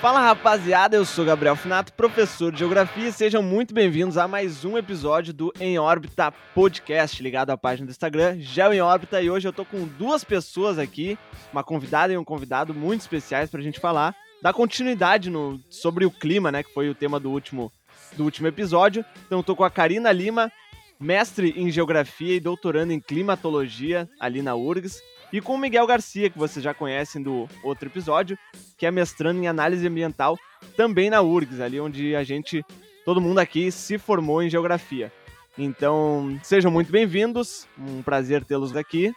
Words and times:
Fala 0.00 0.22
rapaziada, 0.22 0.96
eu 0.96 1.04
sou 1.04 1.26
Gabriel 1.26 1.54
Finato, 1.54 1.92
professor 1.92 2.50
de 2.50 2.60
Geografia, 2.60 3.08
e 3.08 3.12
sejam 3.12 3.42
muito 3.42 3.74
bem-vindos 3.74 4.16
a 4.16 4.26
mais 4.26 4.64
um 4.64 4.78
episódio 4.78 5.34
do 5.34 5.52
Em 5.60 5.78
Órbita 5.78 6.32
Podcast, 6.54 7.22
ligado 7.22 7.50
à 7.50 7.56
página 7.58 7.86
do 7.86 7.90
Instagram, 7.90 8.38
Geo 8.38 8.72
em 8.72 8.80
Órbita, 8.80 9.20
e 9.20 9.28
hoje 9.28 9.46
eu 9.46 9.52
tô 9.52 9.62
com 9.62 9.86
duas 9.86 10.24
pessoas 10.24 10.78
aqui, 10.78 11.18
uma 11.52 11.62
convidada 11.62 12.14
e 12.14 12.16
um 12.16 12.24
convidado 12.24 12.72
muito 12.72 13.02
especiais 13.02 13.50
pra 13.50 13.60
gente 13.60 13.78
falar, 13.78 14.16
dar 14.40 14.54
continuidade 14.54 15.28
no, 15.28 15.60
sobre 15.68 16.06
o 16.06 16.10
clima, 16.10 16.50
né, 16.50 16.62
que 16.62 16.72
foi 16.72 16.88
o 16.88 16.94
tema 16.94 17.20
do 17.20 17.30
último, 17.30 17.70
do 18.16 18.24
último 18.24 18.48
episódio. 18.48 19.04
Então 19.26 19.40
eu 19.40 19.44
tô 19.44 19.54
com 19.54 19.64
a 19.64 19.70
Karina 19.70 20.10
Lima, 20.10 20.50
mestre 20.98 21.52
em 21.54 21.70
Geografia 21.70 22.36
e 22.36 22.40
doutorando 22.40 22.94
em 22.94 23.00
Climatologia 23.00 24.08
ali 24.18 24.40
na 24.40 24.54
URGS, 24.54 25.02
e 25.32 25.40
com 25.40 25.54
o 25.54 25.58
Miguel 25.58 25.86
Garcia, 25.86 26.28
que 26.28 26.38
vocês 26.38 26.62
já 26.62 26.74
conhecem 26.74 27.22
do 27.22 27.48
outro 27.62 27.88
episódio, 27.88 28.38
que 28.76 28.86
é 28.86 28.90
mestrando 28.90 29.40
em 29.40 29.46
análise 29.46 29.86
ambiental 29.86 30.36
também 30.76 31.08
na 31.08 31.22
URGS, 31.22 31.60
ali 31.60 31.80
onde 31.80 32.16
a 32.16 32.24
gente, 32.24 32.64
todo 33.04 33.20
mundo 33.20 33.38
aqui 33.38 33.70
se 33.70 33.98
formou 33.98 34.42
em 34.42 34.50
geografia. 34.50 35.12
Então, 35.56 36.38
sejam 36.42 36.70
muito 36.70 36.90
bem-vindos, 36.90 37.68
um 37.78 38.02
prazer 38.02 38.44
tê-los 38.44 38.74
aqui. 38.76 39.12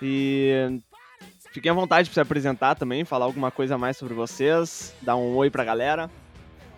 E 0.00 0.80
fiquem 1.52 1.70
à 1.70 1.74
vontade 1.74 2.08
para 2.08 2.14
se 2.14 2.20
apresentar 2.20 2.74
também, 2.74 3.04
falar 3.04 3.24
alguma 3.24 3.50
coisa 3.50 3.76
mais 3.76 3.96
sobre 3.96 4.14
vocês, 4.14 4.94
dar 5.02 5.16
um 5.16 5.34
oi 5.36 5.50
para 5.50 5.62
a 5.62 5.66
galera. 5.66 6.10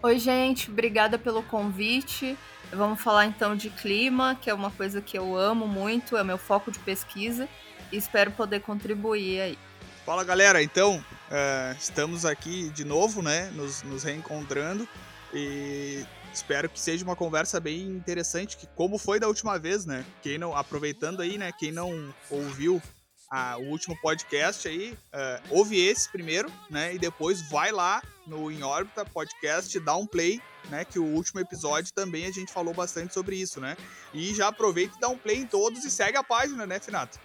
Oi, 0.02 0.18
gente, 0.18 0.70
obrigada 0.70 1.18
pelo 1.18 1.42
convite. 1.42 2.36
Vamos 2.72 3.00
falar 3.00 3.26
então 3.26 3.54
de 3.54 3.68
clima, 3.68 4.34
que 4.40 4.48
é 4.48 4.54
uma 4.54 4.70
coisa 4.70 5.02
que 5.02 5.16
eu 5.16 5.36
amo 5.36 5.68
muito, 5.68 6.16
é 6.16 6.24
meu 6.24 6.38
foco 6.38 6.70
de 6.70 6.78
pesquisa 6.78 7.48
espero 7.92 8.30
poder 8.32 8.60
contribuir 8.60 9.40
aí. 9.40 9.58
Fala 10.04 10.24
galera, 10.24 10.60
então 10.60 10.96
uh, 10.96 11.76
estamos 11.78 12.24
aqui 12.24 12.70
de 12.70 12.84
novo, 12.84 13.22
né? 13.22 13.50
Nos, 13.54 13.82
nos, 13.84 14.02
reencontrando 14.02 14.88
e 15.32 16.04
espero 16.34 16.68
que 16.68 16.80
seja 16.80 17.04
uma 17.04 17.14
conversa 17.14 17.60
bem 17.60 17.82
interessante, 17.82 18.56
que 18.56 18.66
como 18.74 18.98
foi 18.98 19.20
da 19.20 19.28
última 19.28 19.58
vez, 19.58 19.86
né? 19.86 20.04
Quem 20.20 20.38
não 20.38 20.56
aproveitando 20.56 21.22
aí, 21.22 21.38
né? 21.38 21.52
Quem 21.56 21.70
não 21.70 22.12
ouviu 22.28 22.82
a, 23.30 23.56
o 23.56 23.62
último 23.68 23.96
podcast 24.02 24.66
aí, 24.66 24.92
uh, 24.92 25.42
ouve 25.50 25.80
esse 25.80 26.10
primeiro, 26.10 26.52
né? 26.68 26.94
E 26.94 26.98
depois 26.98 27.48
vai 27.48 27.70
lá 27.70 28.02
no 28.26 28.50
Em 28.50 28.62
Órbita 28.62 29.04
Podcast, 29.04 29.78
dá 29.80 29.96
um 29.96 30.06
play, 30.06 30.40
né? 30.68 30.84
Que 30.84 30.98
o 30.98 31.04
último 31.04 31.40
episódio 31.40 31.92
também 31.94 32.26
a 32.26 32.30
gente 32.30 32.52
falou 32.52 32.74
bastante 32.74 33.14
sobre 33.14 33.36
isso, 33.36 33.60
né? 33.60 33.76
E 34.12 34.34
já 34.34 34.48
aproveita 34.48 34.96
e 34.96 35.00
dá 35.00 35.08
um 35.08 35.16
play 35.16 35.38
em 35.38 35.46
todos 35.46 35.84
e 35.84 35.90
segue 35.90 36.18
a 36.18 36.24
página, 36.24 36.66
né, 36.66 36.80
Finato? 36.80 37.18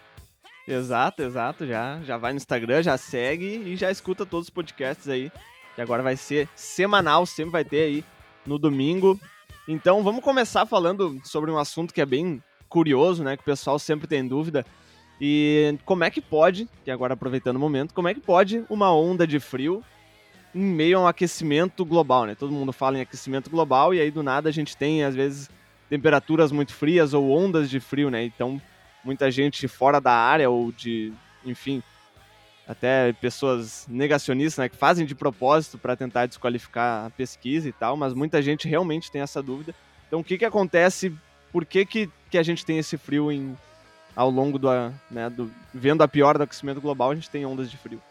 Exato, 0.67 1.23
exato. 1.23 1.65
Já, 1.65 2.01
já 2.01 2.17
vai 2.17 2.33
no 2.33 2.37
Instagram, 2.37 2.83
já 2.83 2.97
segue 2.97 3.63
e 3.65 3.75
já 3.75 3.89
escuta 3.89 4.25
todos 4.25 4.47
os 4.47 4.49
podcasts 4.49 5.07
aí. 5.07 5.31
Que 5.75 5.81
agora 5.81 6.03
vai 6.03 6.17
ser 6.17 6.49
semanal, 6.55 7.25
sempre 7.25 7.51
vai 7.51 7.63
ter 7.63 7.83
aí 7.83 8.03
no 8.45 8.57
domingo. 8.59 9.19
Então 9.67 10.03
vamos 10.03 10.23
começar 10.23 10.65
falando 10.65 11.19
sobre 11.23 11.49
um 11.49 11.57
assunto 11.57 11.93
que 11.93 12.01
é 12.01 12.05
bem 12.05 12.43
curioso, 12.67 13.23
né? 13.23 13.37
Que 13.37 13.43
o 13.43 13.45
pessoal 13.45 13.79
sempre 13.79 14.07
tem 14.07 14.27
dúvida. 14.27 14.65
E 15.21 15.77
como 15.85 16.03
é 16.03 16.11
que 16.11 16.21
pode, 16.21 16.67
que 16.83 16.91
agora 16.91 17.13
aproveitando 17.13 17.55
o 17.55 17.59
momento, 17.59 17.93
como 17.93 18.07
é 18.07 18.13
que 18.13 18.19
pode 18.19 18.63
uma 18.69 18.93
onda 18.93 19.25
de 19.25 19.39
frio 19.39 19.83
em 20.53 20.61
meio 20.61 20.97
a 20.97 21.01
um 21.01 21.07
aquecimento 21.07 21.85
global, 21.85 22.25
né? 22.25 22.35
Todo 22.35 22.51
mundo 22.51 22.73
fala 22.73 22.97
em 22.97 23.01
aquecimento 23.01 23.49
global 23.49 23.93
e 23.93 24.01
aí 24.01 24.11
do 24.11 24.21
nada 24.21 24.49
a 24.49 24.51
gente 24.51 24.75
tem, 24.75 25.03
às 25.03 25.15
vezes, 25.15 25.49
temperaturas 25.89 26.51
muito 26.51 26.73
frias 26.73 27.13
ou 27.13 27.31
ondas 27.31 27.69
de 27.69 27.79
frio, 27.79 28.09
né? 28.09 28.23
Então 28.23 28.61
muita 29.03 29.29
gente 29.31 29.67
fora 29.67 29.99
da 29.99 30.13
área 30.13 30.49
ou 30.49 30.71
de, 30.71 31.13
enfim, 31.45 31.81
até 32.67 33.13
pessoas 33.13 33.85
negacionistas, 33.87 34.63
né, 34.63 34.69
que 34.69 34.75
fazem 34.75 35.05
de 35.05 35.15
propósito 35.15 35.77
para 35.77 35.95
tentar 35.95 36.25
desqualificar 36.25 37.05
a 37.05 37.09
pesquisa 37.09 37.69
e 37.69 37.71
tal, 37.71 37.95
mas 37.95 38.13
muita 38.13 38.41
gente 38.41 38.67
realmente 38.67 39.09
tem 39.09 39.21
essa 39.21 39.41
dúvida. 39.41 39.73
Então, 40.07 40.19
o 40.19 40.23
que 40.23 40.37
que 40.37 40.45
acontece? 40.45 41.13
Por 41.51 41.65
que 41.65 41.85
que, 41.85 42.09
que 42.29 42.37
a 42.37 42.43
gente 42.43 42.65
tem 42.65 42.77
esse 42.77 42.97
frio 42.97 43.31
em, 43.31 43.57
ao 44.15 44.29
longo 44.29 44.59
do, 44.59 44.67
né, 45.09 45.29
do, 45.29 45.49
vendo 45.73 46.01
a 46.01 46.07
pior 46.07 46.37
do 46.37 46.43
aquecimento 46.43 46.81
global, 46.81 47.11
a 47.11 47.15
gente 47.15 47.29
tem 47.29 47.45
ondas 47.45 47.71
de 47.71 47.77
frio? 47.77 48.01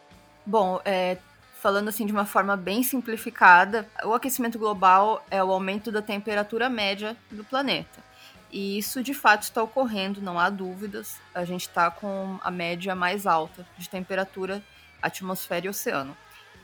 Bom, 0.46 0.80
é, 0.84 1.18
falando 1.60 1.88
assim 1.88 2.06
de 2.06 2.12
uma 2.12 2.24
forma 2.24 2.56
bem 2.56 2.82
simplificada, 2.82 3.86
o 4.04 4.14
aquecimento 4.14 4.58
global 4.58 5.24
é 5.30 5.42
o 5.42 5.50
aumento 5.50 5.92
da 5.92 6.00
temperatura 6.00 6.70
média 6.70 7.16
do 7.30 7.44
planeta. 7.44 8.05
E 8.50 8.78
isso 8.78 9.02
de 9.02 9.12
fato 9.12 9.42
está 9.42 9.62
ocorrendo, 9.62 10.20
não 10.20 10.38
há 10.38 10.48
dúvidas. 10.48 11.20
A 11.34 11.44
gente 11.44 11.62
está 11.62 11.90
com 11.90 12.38
a 12.42 12.50
média 12.50 12.94
mais 12.94 13.26
alta 13.26 13.66
de 13.76 13.88
temperatura, 13.88 14.62
atmosfera 15.02 15.66
e 15.66 15.68
oceano. 15.68 16.16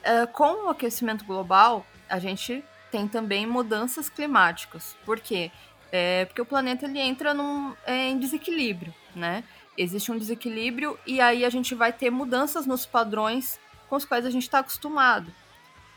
É, 0.02 0.26
com 0.26 0.66
o 0.66 0.68
aquecimento 0.68 1.24
global, 1.24 1.86
a 2.08 2.18
gente 2.18 2.64
tem 2.90 3.08
também 3.08 3.46
mudanças 3.46 4.08
climáticas. 4.08 4.96
Por 5.04 5.20
quê? 5.20 5.50
É, 5.90 6.24
porque 6.24 6.40
o 6.40 6.46
planeta 6.46 6.86
ele 6.86 6.98
entra 6.98 7.34
num, 7.34 7.74
é, 7.84 8.08
em 8.08 8.18
desequilíbrio, 8.18 8.94
né? 9.14 9.44
Existe 9.76 10.12
um 10.12 10.18
desequilíbrio 10.18 10.98
e 11.06 11.20
aí 11.20 11.44
a 11.44 11.50
gente 11.50 11.74
vai 11.74 11.92
ter 11.92 12.10
mudanças 12.10 12.66
nos 12.66 12.84
padrões 12.84 13.58
com 13.88 13.96
os 13.96 14.04
quais 14.04 14.24
a 14.24 14.30
gente 14.30 14.42
está 14.42 14.58
acostumado. 14.58 15.32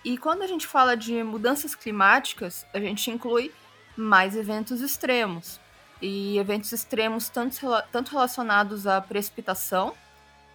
E 0.03 0.17
quando 0.17 0.43
a 0.43 0.47
gente 0.47 0.67
fala 0.67 0.95
de 0.95 1.23
mudanças 1.23 1.75
climáticas, 1.75 2.65
a 2.73 2.79
gente 2.79 3.09
inclui 3.09 3.51
mais 3.97 4.35
eventos 4.35 4.81
extremos 4.81 5.59
e 6.01 6.37
eventos 6.37 6.71
extremos 6.71 7.29
tanto, 7.29 7.57
tanto 7.91 8.11
relacionados 8.11 8.85
à 8.85 8.99
precipitação, 9.01 9.93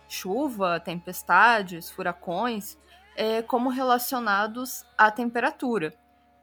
chuva, 0.08 0.80
tempestades, 0.80 1.90
furacões, 1.90 2.76
é, 3.16 3.42
como 3.42 3.68
relacionados 3.68 4.84
à 4.96 5.10
temperatura. 5.10 5.94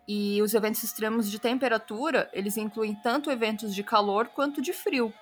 E 0.07 0.41
os 0.41 0.53
eventos 0.53 0.83
extremos 0.83 1.29
de 1.29 1.37
temperatura, 1.37 2.29
eles 2.31 2.55
incluem 2.55 2.95
tanto 2.95 3.29
eventos 3.29 3.75
de 3.75 3.83
calor 3.83 4.27
quanto 4.27 4.61
de 4.61 4.71
frio. 4.71 5.13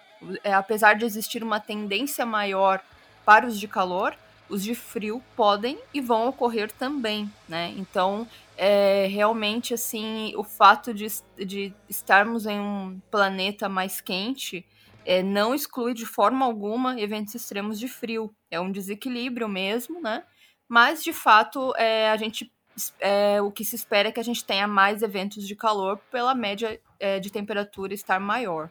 É, 0.43 0.53
apesar 0.53 0.95
de 0.95 1.05
existir 1.05 1.43
uma 1.43 1.59
tendência 1.59 2.25
maior 2.25 2.81
para 3.25 3.47
os 3.47 3.59
de 3.59 3.67
calor, 3.67 4.15
os 4.49 4.63
de 4.63 4.75
frio 4.75 5.21
podem 5.35 5.79
e 5.93 6.01
vão 6.01 6.27
ocorrer 6.27 6.71
também, 6.71 7.31
né? 7.47 7.73
Então, 7.77 8.27
é, 8.57 9.07
realmente, 9.07 9.73
assim, 9.73 10.33
o 10.35 10.43
fato 10.43 10.93
de, 10.93 11.07
de 11.37 11.73
estarmos 11.89 12.45
em 12.45 12.59
um 12.59 12.99
planeta 13.09 13.67
mais 13.67 13.99
quente 14.01 14.65
é, 15.05 15.21
não 15.21 15.53
exclui 15.53 15.93
de 15.93 16.05
forma 16.05 16.45
alguma 16.45 16.99
eventos 16.99 17.35
extremos 17.35 17.79
de 17.79 17.87
frio. 17.87 18.33
É 18.49 18.59
um 18.59 18.71
desequilíbrio 18.71 19.47
mesmo, 19.47 20.01
né? 20.01 20.23
Mas, 20.67 21.03
de 21.03 21.13
fato, 21.13 21.73
é, 21.77 22.09
a 22.09 22.17
gente 22.17 22.51
é, 22.99 23.41
o 23.41 23.51
que 23.51 23.63
se 23.63 23.75
espera 23.75 24.09
é 24.09 24.11
que 24.11 24.19
a 24.19 24.23
gente 24.23 24.43
tenha 24.43 24.67
mais 24.67 25.01
eventos 25.01 25.47
de 25.47 25.55
calor 25.55 25.97
pela 26.11 26.35
média 26.35 26.79
é, 26.99 27.19
de 27.19 27.31
temperatura 27.31 27.93
estar 27.93 28.19
maior. 28.19 28.69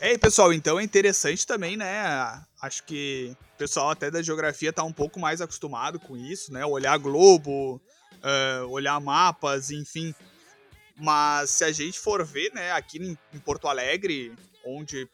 É, 0.00 0.16
pessoal, 0.18 0.52
então 0.52 0.78
é 0.78 0.82
interessante 0.82 1.46
também, 1.46 1.76
né? 1.76 2.42
Acho 2.60 2.84
que 2.84 3.36
o 3.54 3.58
pessoal 3.58 3.90
até 3.90 4.10
da 4.10 4.22
geografia 4.22 4.72
tá 4.72 4.82
um 4.82 4.92
pouco 4.92 5.20
mais 5.20 5.40
acostumado 5.40 6.00
com 6.00 6.16
isso, 6.16 6.52
né? 6.52 6.64
Olhar 6.64 6.98
globo, 6.98 7.80
uh, 8.24 8.68
olhar 8.68 8.98
mapas, 9.00 9.70
enfim. 9.70 10.14
Mas 10.96 11.50
se 11.50 11.64
a 11.64 11.72
gente 11.72 11.98
for 11.98 12.24
ver, 12.24 12.52
né, 12.54 12.72
aqui 12.72 12.98
em, 12.98 13.38
Porto 13.40 13.66
Alegre, 13.68 14.32
onde 14.64 15.08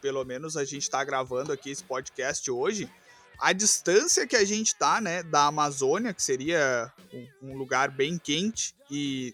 pelo 0.00 0.24
menos 0.24 0.56
a 0.56 0.64
gente 0.64 0.82
está 0.82 1.02
gravando 1.04 1.52
aqui 1.52 1.70
esse 1.70 1.84
podcast 1.84 2.50
hoje, 2.50 2.90
a 3.38 3.52
distância 3.52 4.26
que 4.26 4.34
a 4.34 4.44
gente 4.44 4.74
tá, 4.74 5.00
né, 5.00 5.22
da 5.22 5.46
Amazônia, 5.46 6.12
que 6.12 6.22
seria 6.22 6.92
um, 7.40 7.56
lugar 7.56 7.90
bem 7.90 8.18
quente, 8.18 8.74
e 8.90 9.32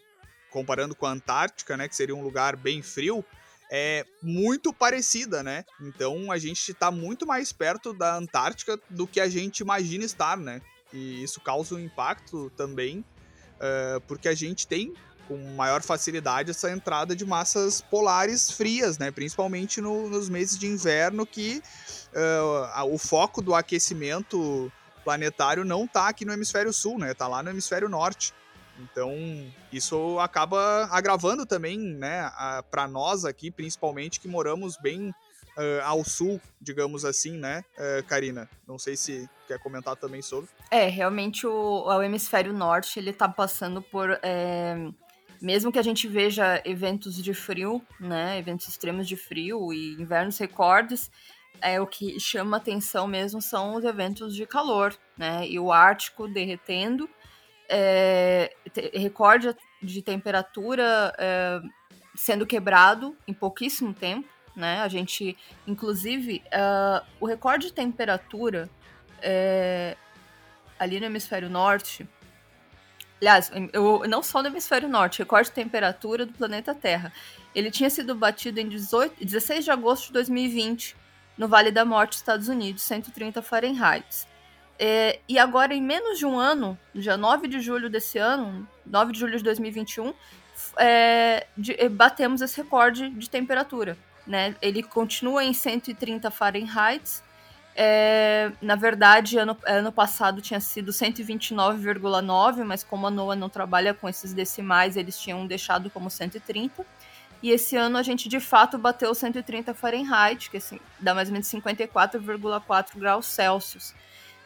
comparando 0.51 0.95
com 0.95 1.07
a 1.07 1.11
Antártica, 1.11 1.77
né, 1.77 1.89
que 1.89 1.97
seria 1.97 2.15
um 2.15 2.23
lugar 2.23 2.55
bem 2.55 2.83
frio, 2.83 3.25
é 3.71 4.05
muito 4.23 4.73
parecida, 4.73 5.43
né? 5.43 5.65
Então 5.81 6.33
a 6.33 6.39
gente 6.39 6.71
está 6.71 6.91
muito 6.91 7.27
mais 7.27 7.53
perto 7.53 7.93
da 7.93 8.17
Antártica 8.17 8.79
do 8.89 9.07
que 9.07 9.21
a 9.21 9.29
gente 9.29 9.61
imagina 9.61 10.05
estar, 10.05 10.37
né? 10.37 10.61
E 10.93 11.23
isso 11.23 11.41
causa 11.41 11.75
um 11.75 11.79
impacto 11.79 12.51
também, 12.57 13.05
uh, 13.57 14.01
porque 14.07 14.29
a 14.29 14.35
gente 14.35 14.67
tem 14.67 14.95
com 15.27 15.37
maior 15.55 15.83
facilidade 15.83 16.51
essa 16.51 16.71
entrada 16.71 17.15
de 17.15 17.27
massas 17.27 17.83
polares 17.83 18.51
frias, 18.51 18.97
né? 18.97 19.11
Principalmente 19.11 19.81
no, 19.81 20.09
nos 20.09 20.31
meses 20.31 20.59
de 20.59 20.67
inverno, 20.67 21.27
que 21.27 21.63
uh, 22.79 22.85
o 22.91 22.97
foco 22.97 23.43
do 23.43 23.55
aquecimento 23.55 24.73
planetário 25.05 25.65
não 25.65 25.85
está 25.85 26.09
aqui 26.09 26.25
no 26.25 26.33
hemisfério 26.33 26.73
sul, 26.73 26.99
né? 26.99 27.13
Tá 27.13 27.29
lá 27.29 27.43
no 27.43 27.51
hemisfério 27.51 27.89
norte. 27.89 28.33
Então, 28.79 29.13
isso 29.73 30.19
acaba 30.21 30.89
agravando 30.91 31.45
também, 31.45 31.79
né, 31.79 32.31
para 32.71 32.87
nós 32.87 33.25
aqui, 33.25 33.51
principalmente 33.51 34.21
que 34.21 34.29
moramos 34.29 34.77
bem 34.77 35.11
uh, 35.11 35.83
ao 35.85 36.05
sul, 36.05 36.41
digamos 36.61 37.05
assim, 37.05 37.33
né, 37.33 37.65
uh, 37.77 38.07
Karina? 38.07 38.49
Não 38.67 38.79
sei 38.79 38.97
se 38.97 39.29
quer 39.47 39.59
comentar 39.59 39.97
também 39.97 40.23
sobre. 40.23 40.49
É, 40.71 40.87
realmente 40.89 41.47
o, 41.47 41.85
o 41.87 42.03
hemisfério 42.03 42.53
norte, 42.53 42.99
ele 42.99 43.13
tá 43.13 43.29
passando 43.29 43.83
por... 43.83 44.19
É, 44.23 44.77
mesmo 45.41 45.71
que 45.71 45.79
a 45.79 45.83
gente 45.83 46.09
veja 46.09 46.61
eventos 46.65 47.15
de 47.17 47.33
frio, 47.33 47.81
né, 48.01 48.39
eventos 48.39 48.67
extremos 48.69 49.07
de 49.07 49.17
frio 49.17 49.73
e 49.73 49.95
invernos 49.95 50.39
recordes, 50.39 51.11
é, 51.61 51.81
o 51.81 51.87
que 51.87 52.19
chama 52.21 52.57
atenção 52.57 53.07
mesmo 53.07 53.41
são 53.41 53.75
os 53.75 53.85
eventos 53.85 54.35
de 54.35 54.47
calor, 54.47 54.97
né, 55.17 55.47
e 55.49 55.59
o 55.59 55.73
Ártico 55.73 56.29
derretendo, 56.29 57.09
é, 57.69 58.53
recorde 58.95 59.55
de 59.83 60.03
temperatura 60.03 61.15
é, 61.19 61.61
sendo 62.15 62.47
quebrado 62.47 63.17
em 63.27 63.33
pouquíssimo 63.33 63.93
tempo, 63.95 64.29
né? 64.57 64.81
A 64.81 64.89
gente, 64.89 65.37
inclusive, 65.67 66.43
uh, 66.47 67.07
o 67.21 67.27
recorde 67.27 67.69
de 67.69 67.73
temperatura 67.73 68.69
é, 69.23 69.97
ali 70.79 70.99
no 70.99 71.07
hemisfério 71.07 71.49
norte. 71.49 72.09
Aliás, 73.21 73.51
eu, 73.73 74.03
não 74.09 74.23
só 74.23 74.43
no 74.43 74.49
hemisfério 74.49 74.89
norte, 74.89 75.21
recorde 75.21 75.49
de 75.49 75.55
temperatura 75.55 76.27
do 76.27 76.33
planeta 76.33 76.75
Terra. 76.75 77.13
Ele 77.55 77.71
tinha 77.71 77.91
sido 77.91 78.15
batido 78.15 78.61
em 78.61 78.69
18, 78.69 79.25
16 79.25 79.65
de 79.65 79.71
agosto 79.71 80.07
de 80.09 80.13
2020, 80.15 80.97
no 81.37 81.49
Vale 81.49 81.71
da 81.71 81.85
Morte, 81.85 82.15
Estados 82.15 82.49
Unidos, 82.49 82.83
130 82.83 83.43
Fahrenheit. 83.43 84.27
É, 84.79 85.19
e 85.29 85.39
agora, 85.39 85.75
em 85.75 85.83
menos 85.83 86.19
de 86.19 86.25
um 86.25 86.39
ano, 86.39 86.79
dia 86.95 87.17
9 87.17 87.49
de 87.49 87.61
julho 87.61 87.91
desse 87.91 88.17
ano, 88.19 88.67
9 88.87 89.13
de 89.13 89.19
julho 89.19 89.37
de 89.37 89.43
2021, 89.43 90.15
é, 90.77 91.47
de, 91.57 91.73
é, 91.73 91.89
batemos 91.89 92.41
esse 92.41 92.57
recorde 92.59 93.11
de 93.11 93.29
temperatura. 93.29 93.99
Né? 94.27 94.55
Ele 94.63 94.83
continua 94.83 95.43
em 95.43 95.53
130 95.53 96.31
Fahrenheit. 96.31 97.23
É, 97.75 98.53
na 98.61 98.77
verdade, 98.77 99.39
ano, 99.39 99.57
ano 99.67 99.91
passado 99.91 100.41
tinha 100.41 100.61
sido 100.61 100.93
129,9, 100.93 102.65
mas 102.65 102.85
como 102.85 103.07
a 103.07 103.11
NOAA 103.11 103.37
não 103.37 103.49
trabalha 103.49 103.95
com 103.95 104.09
esses 104.09 104.33
decimais, 104.33 104.97
eles 104.97 105.19
tinham 105.19 105.47
deixado 105.47 105.91
como 105.91 106.11
130. 106.11 106.85
E 107.43 107.51
esse 107.51 107.77
ano 107.77 107.97
a 107.97 108.03
gente 108.03 108.29
de 108.29 108.41
fato 108.41 108.77
bateu 108.77 109.15
130 109.15 109.73
Fahrenheit, 109.75 110.51
que 110.51 110.57
assim, 110.57 110.81
dá 110.99 111.15
mais 111.15 111.29
ou 111.29 111.33
menos 111.33 111.49
54,4 111.49 112.99
graus 112.99 113.27
Celsius. 113.27 113.95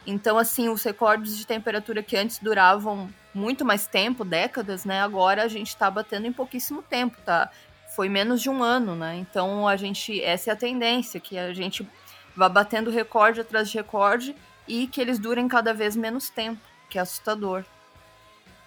Então, 0.07 0.37
assim, 0.37 0.69
os 0.69 0.83
recordes 0.83 1.37
de 1.37 1.47
temperatura 1.47 2.03
que 2.03 2.17
antes 2.17 2.39
duravam 2.39 3.09
muito 3.35 3.65
mais 3.65 3.87
tempo, 3.87 4.25
décadas, 4.25 4.85
né? 4.85 5.01
Agora 5.01 5.43
a 5.43 5.49
gente 5.49 5.69
está 5.69 5.91
batendo 5.91 6.27
em 6.27 6.33
pouquíssimo 6.33 6.83
tempo, 6.83 7.17
tá? 7.25 7.51
Foi 7.95 8.09
menos 8.09 8.41
de 8.43 8.51
um 8.51 8.63
ano, 8.63 8.95
né? 8.95 9.17
Então 9.17 9.67
a 9.67 9.77
gente. 9.77 10.21
Essa 10.23 10.51
é 10.51 10.53
a 10.53 10.57
tendência, 10.57 11.21
que 11.21 11.39
a 11.39 11.53
gente 11.53 11.87
vá 12.37 12.49
batendo 12.49 12.91
recorde 12.91 13.41
atrás 13.41 13.71
de 13.71 13.77
recorde 13.77 14.35
e 14.67 14.87
que 14.87 15.01
eles 15.01 15.19
durem 15.19 15.49
cada 15.49 15.73
vez 15.73 15.97
menos 15.97 16.29
tempo, 16.31 16.61
que 16.89 16.99
é 16.99 17.03
assustador. 17.03 17.65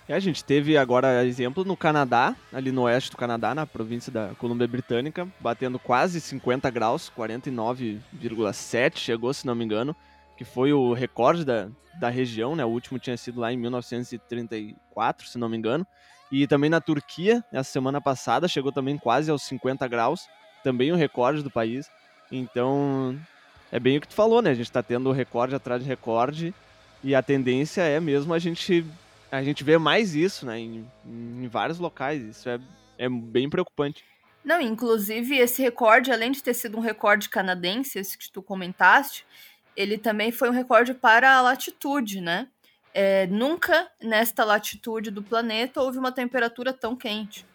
É, 0.08 0.14
a 0.14 0.20
gente 0.20 0.44
teve 0.44 0.78
agora 0.78 1.26
exemplo 1.26 1.66
no 1.66 1.76
Canadá, 1.76 2.36
ali 2.54 2.72
no 2.72 2.84
oeste 2.84 3.10
do 3.10 3.18
Canadá, 3.18 3.56
na 3.56 3.66
província 3.66 4.12
da 4.12 4.30
Colômbia 4.38 4.68
Britânica, 4.68 5.28
batendo 5.40 5.80
quase 5.80 6.22
50 6.22 6.70
graus, 6.70 7.12
49,7 7.18 8.98
chegou, 8.98 9.34
se 9.34 9.48
não 9.48 9.56
me 9.56 9.66
engano 9.66 9.96
que 10.38 10.44
foi 10.44 10.74
o 10.74 10.94
recorde 10.94 11.46
da, 11.46 11.70
da 12.00 12.10
região, 12.10 12.56
né? 12.56 12.66
O 12.66 12.70
último 12.70 13.00
tinha 13.00 13.18
sido 13.18 13.40
lá 13.40 13.52
em 13.52 13.58
1934, 13.58 15.28
se 15.28 15.38
não 15.38 15.50
me 15.50 15.58
engano. 15.58 15.86
E 16.32 16.48
também 16.48 16.70
na 16.70 16.82
Turquia, 16.82 17.44
essa 17.52 17.72
semana 17.72 18.02
passada, 18.02 18.48
chegou 18.48 18.72
também 18.72 18.98
quase 18.98 19.30
aos 19.32 19.44
50 19.44 19.88
graus, 19.88 20.28
também 20.64 20.92
o 20.92 20.96
recorde 20.96 21.44
do 21.44 21.52
país. 21.52 21.90
Então, 22.32 23.18
é 23.72 23.80
bem 23.80 23.98
o 23.98 24.02
que 24.02 24.08
tu 24.08 24.16
falou, 24.16 24.42
né? 24.42 24.50
A 24.50 24.56
gente 24.56 24.66
está 24.66 24.82
tendo 24.82 25.12
recorde 25.12 25.56
atrás 25.56 25.82
de 25.82 25.88
recorde 25.88 26.54
e 27.04 27.14
a 27.14 27.22
tendência 27.22 27.82
é 27.82 28.00
mesmo 28.00 28.34
a 28.34 28.40
gente 28.40 28.86
a 29.32 29.44
gente 29.44 29.64
ver 29.64 29.78
mais 29.78 30.16
isso, 30.16 30.46
né? 30.46 30.60
Em, 30.60 30.86
em 31.06 31.48
vários 31.48 31.78
locais. 31.78 32.22
Isso 32.24 32.50
é, 32.50 32.60
é 32.98 33.10
bem 33.10 33.50
preocupante. 33.50 34.04
Não, 34.44 34.62
inclusive 34.62 35.38
esse 35.38 35.62
recorde, 35.62 36.12
além 36.12 36.32
de 36.32 36.42
ter 36.42 36.54
sido 36.54 36.78
um 36.78 36.82
recorde 36.82 37.30
canadense, 37.30 37.98
esse 37.98 38.18
que 38.18 38.32
tu 38.32 38.42
comentaste, 38.42 39.26
ele 39.76 39.98
também 39.98 40.32
foi 40.32 40.50
um 40.50 40.54
recorde 40.54 40.94
para 40.94 41.38
a 41.38 41.42
latitude, 41.42 42.22
né? 42.22 42.48
É, 42.94 43.28
nunca 43.28 43.90
nesta 44.02 44.46
latitude 44.46 45.12
do 45.12 45.22
planeta 45.22 45.82
houve 45.82 45.98
uma 45.98 46.12
temperatura 46.12 46.72
tão 46.72 46.96
quente, 46.96 47.46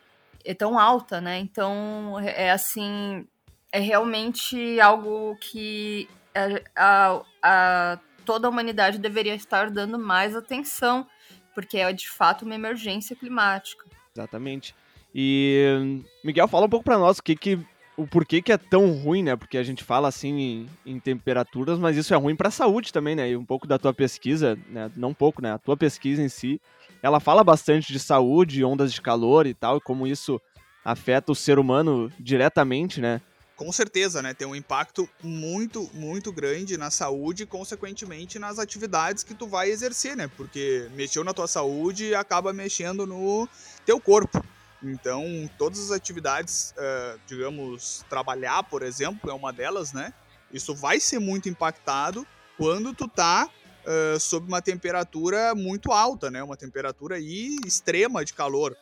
e 0.44 0.54
tão 0.54 0.78
alta, 0.78 1.20
né? 1.20 1.38
Então, 1.38 2.18
é, 2.20 2.46
é 2.46 2.50
assim, 2.50 3.26
é 3.72 3.80
realmente 3.80 4.80
algo 4.80 5.36
que 5.40 6.08
a, 6.34 7.14
a, 7.14 7.22
a, 7.42 7.98
toda 8.24 8.46
a 8.46 8.50
humanidade 8.50 8.98
deveria 8.98 9.34
estar 9.34 9.70
dando 9.70 9.98
mais 9.98 10.34
atenção, 10.34 11.06
porque 11.54 11.78
é 11.78 11.92
de 11.92 12.08
fato 12.08 12.44
uma 12.44 12.54
emergência 12.54 13.14
climática. 13.14 13.84
Exatamente. 14.14 14.74
E 15.14 16.02
Miguel, 16.24 16.48
fala 16.48 16.66
um 16.66 16.70
pouco 16.70 16.84
para 16.84 16.98
nós 16.98 17.18
o 17.18 17.22
que, 17.22 17.34
que 17.34 17.58
o 17.96 18.06
porquê 18.06 18.40
que 18.40 18.52
é 18.52 18.58
tão 18.58 18.92
ruim, 18.92 19.22
né? 19.22 19.36
Porque 19.36 19.58
a 19.58 19.62
gente 19.62 19.84
fala 19.84 20.08
assim 20.08 20.38
em, 20.38 20.70
em 20.86 21.00
temperaturas, 21.00 21.78
mas 21.78 21.96
isso 21.96 22.14
é 22.14 22.16
ruim 22.16 22.36
para 22.36 22.48
a 22.48 22.52
saúde 22.52 22.92
também, 22.92 23.14
né? 23.14 23.30
E 23.30 23.36
um 23.36 23.44
pouco 23.44 23.66
da 23.66 23.78
tua 23.78 23.92
pesquisa, 23.92 24.58
né? 24.68 24.90
Não 24.96 25.10
um 25.10 25.14
pouco, 25.14 25.42
né? 25.42 25.52
A 25.52 25.58
tua 25.58 25.76
pesquisa 25.76 26.22
em 26.22 26.28
si, 26.28 26.60
ela 27.02 27.20
fala 27.20 27.44
bastante 27.44 27.92
de 27.92 27.98
saúde, 27.98 28.64
ondas 28.64 28.92
de 28.92 29.00
calor 29.00 29.46
e 29.46 29.54
tal, 29.54 29.76
e 29.76 29.80
como 29.80 30.06
isso 30.06 30.40
afeta 30.84 31.32
o 31.32 31.34
ser 31.34 31.58
humano 31.58 32.10
diretamente, 32.18 33.00
né? 33.00 33.20
Com 33.60 33.70
certeza, 33.70 34.22
né? 34.22 34.32
Tem 34.32 34.48
um 34.48 34.56
impacto 34.56 35.06
muito, 35.22 35.90
muito 35.92 36.32
grande 36.32 36.78
na 36.78 36.90
saúde 36.90 37.42
e, 37.42 37.46
consequentemente, 37.46 38.38
nas 38.38 38.58
atividades 38.58 39.22
que 39.22 39.34
tu 39.34 39.46
vai 39.46 39.68
exercer, 39.68 40.16
né? 40.16 40.30
Porque 40.34 40.88
mexeu 40.94 41.22
na 41.22 41.34
tua 41.34 41.46
saúde 41.46 42.14
acaba 42.14 42.54
mexendo 42.54 43.06
no 43.06 43.46
teu 43.84 44.00
corpo. 44.00 44.42
Então, 44.82 45.24
todas 45.58 45.78
as 45.78 45.90
atividades, 45.90 46.74
uh, 46.76 47.20
digamos, 47.26 48.04
trabalhar, 48.08 48.62
por 48.62 48.82
exemplo, 48.82 49.30
é 49.30 49.34
uma 49.34 49.52
delas, 49.52 49.92
né? 49.92 50.12
Isso 50.52 50.74
vai 50.74 50.98
ser 50.98 51.18
muito 51.18 51.48
impactado 51.48 52.26
quando 52.56 52.94
tu 52.94 53.06
tá 53.06 53.48
uh, 53.84 54.18
sob 54.18 54.46
uma 54.48 54.62
temperatura 54.62 55.54
muito 55.54 55.92
alta, 55.92 56.30
né? 56.30 56.42
Uma 56.42 56.56
temperatura 56.56 57.16
aí 57.16 57.56
extrema 57.66 58.24
de 58.24 58.32
calor. 58.32 58.74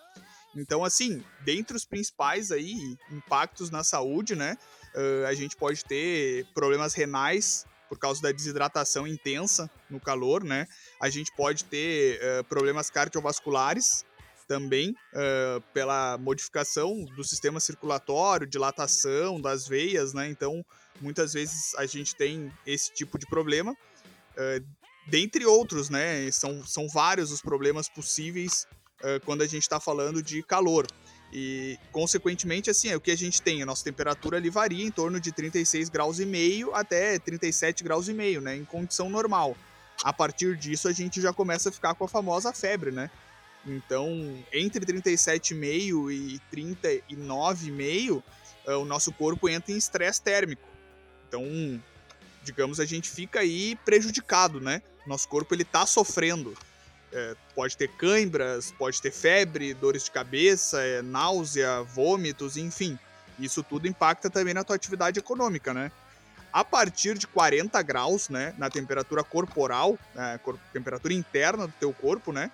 Então, 0.56 0.84
assim, 0.84 1.22
dentre 1.44 1.76
os 1.76 1.84
principais 1.84 2.52
aí 2.52 2.96
impactos 3.10 3.70
na 3.70 3.82
saúde, 3.82 4.36
né? 4.36 4.56
Uh, 4.94 5.26
a 5.26 5.34
gente 5.34 5.56
pode 5.56 5.84
ter 5.84 6.46
problemas 6.54 6.94
renais 6.94 7.66
por 7.88 7.98
causa 7.98 8.22
da 8.22 8.30
desidratação 8.30 9.06
intensa 9.06 9.68
no 9.90 9.98
calor, 9.98 10.44
né? 10.44 10.68
A 11.00 11.08
gente 11.08 11.32
pode 11.34 11.64
ter 11.64 12.20
problemas 12.44 12.90
cardiovasculares, 12.90 14.04
também 14.48 14.90
uh, 14.90 15.60
pela 15.72 16.16
modificação 16.18 17.04
do 17.04 17.22
sistema 17.22 17.60
circulatório, 17.60 18.46
dilatação 18.46 19.40
das 19.40 19.68
veias, 19.68 20.14
né? 20.14 20.28
Então, 20.28 20.64
muitas 21.00 21.34
vezes 21.34 21.74
a 21.76 21.86
gente 21.86 22.16
tem 22.16 22.50
esse 22.66 22.92
tipo 22.92 23.18
de 23.18 23.26
problema. 23.26 23.72
Uh, 23.72 24.64
dentre 25.06 25.44
outros, 25.44 25.90
né? 25.90 26.30
São, 26.32 26.64
são 26.66 26.88
vários 26.88 27.30
os 27.30 27.42
problemas 27.42 27.88
possíveis 27.88 28.66
uh, 29.00 29.24
quando 29.24 29.42
a 29.42 29.46
gente 29.46 29.62
está 29.62 29.78
falando 29.78 30.22
de 30.22 30.42
calor. 30.42 30.86
E, 31.30 31.78
consequentemente, 31.92 32.70
assim, 32.70 32.88
é 32.88 32.96
o 32.96 33.00
que 33.00 33.10
a 33.10 33.16
gente 33.16 33.42
tem. 33.42 33.62
A 33.62 33.66
nossa 33.66 33.84
temperatura 33.84 34.38
ali 34.38 34.48
varia 34.48 34.84
em 34.84 34.90
torno 34.90 35.20
de 35.20 35.30
36 35.30 35.90
graus 35.90 36.18
e 36.18 36.24
meio 36.24 36.74
até 36.74 37.18
37 37.18 37.84
graus 37.84 38.08
e 38.08 38.14
meio, 38.14 38.40
né? 38.40 38.56
Em 38.56 38.64
condição 38.64 39.10
normal. 39.10 39.54
A 40.02 40.12
partir 40.12 40.56
disso, 40.56 40.88
a 40.88 40.92
gente 40.92 41.20
já 41.20 41.32
começa 41.32 41.68
a 41.68 41.72
ficar 41.72 41.94
com 41.94 42.04
a 42.04 42.08
famosa 42.08 42.52
febre, 42.52 42.90
né? 42.90 43.10
Então, 43.68 44.42
entre 44.52 44.84
37,5 44.84 46.10
e 46.10 46.40
39,5, 46.50 48.22
eh, 48.66 48.74
o 48.74 48.84
nosso 48.84 49.12
corpo 49.12 49.48
entra 49.48 49.72
em 49.72 49.76
estresse 49.76 50.22
térmico. 50.22 50.68
Então, 51.28 51.44
digamos, 52.42 52.80
a 52.80 52.84
gente 52.84 53.10
fica 53.10 53.40
aí 53.40 53.76
prejudicado, 53.84 54.60
né? 54.60 54.82
Nosso 55.06 55.28
corpo 55.28 55.54
ele 55.54 55.64
tá 55.64 55.86
sofrendo. 55.86 56.56
É, 57.10 57.34
pode 57.54 57.76
ter 57.76 57.88
cãibras, 57.88 58.72
pode 58.72 59.00
ter 59.00 59.10
febre, 59.10 59.72
dores 59.72 60.04
de 60.04 60.10
cabeça, 60.10 60.82
é, 60.82 61.00
náusea, 61.00 61.82
vômitos, 61.82 62.56
enfim. 62.56 62.98
Isso 63.38 63.62
tudo 63.62 63.86
impacta 63.86 64.28
também 64.28 64.52
na 64.52 64.64
tua 64.64 64.76
atividade 64.76 65.18
econômica, 65.18 65.72
né? 65.72 65.90
A 66.52 66.64
partir 66.64 67.16
de 67.16 67.26
40 67.26 67.80
graus, 67.82 68.28
né, 68.28 68.54
na 68.58 68.70
temperatura 68.70 69.22
corporal, 69.22 69.98
né, 70.14 70.40
temperatura 70.72 71.12
interna 71.12 71.66
do 71.66 71.72
teu 71.78 71.92
corpo, 71.92 72.32
né, 72.32 72.50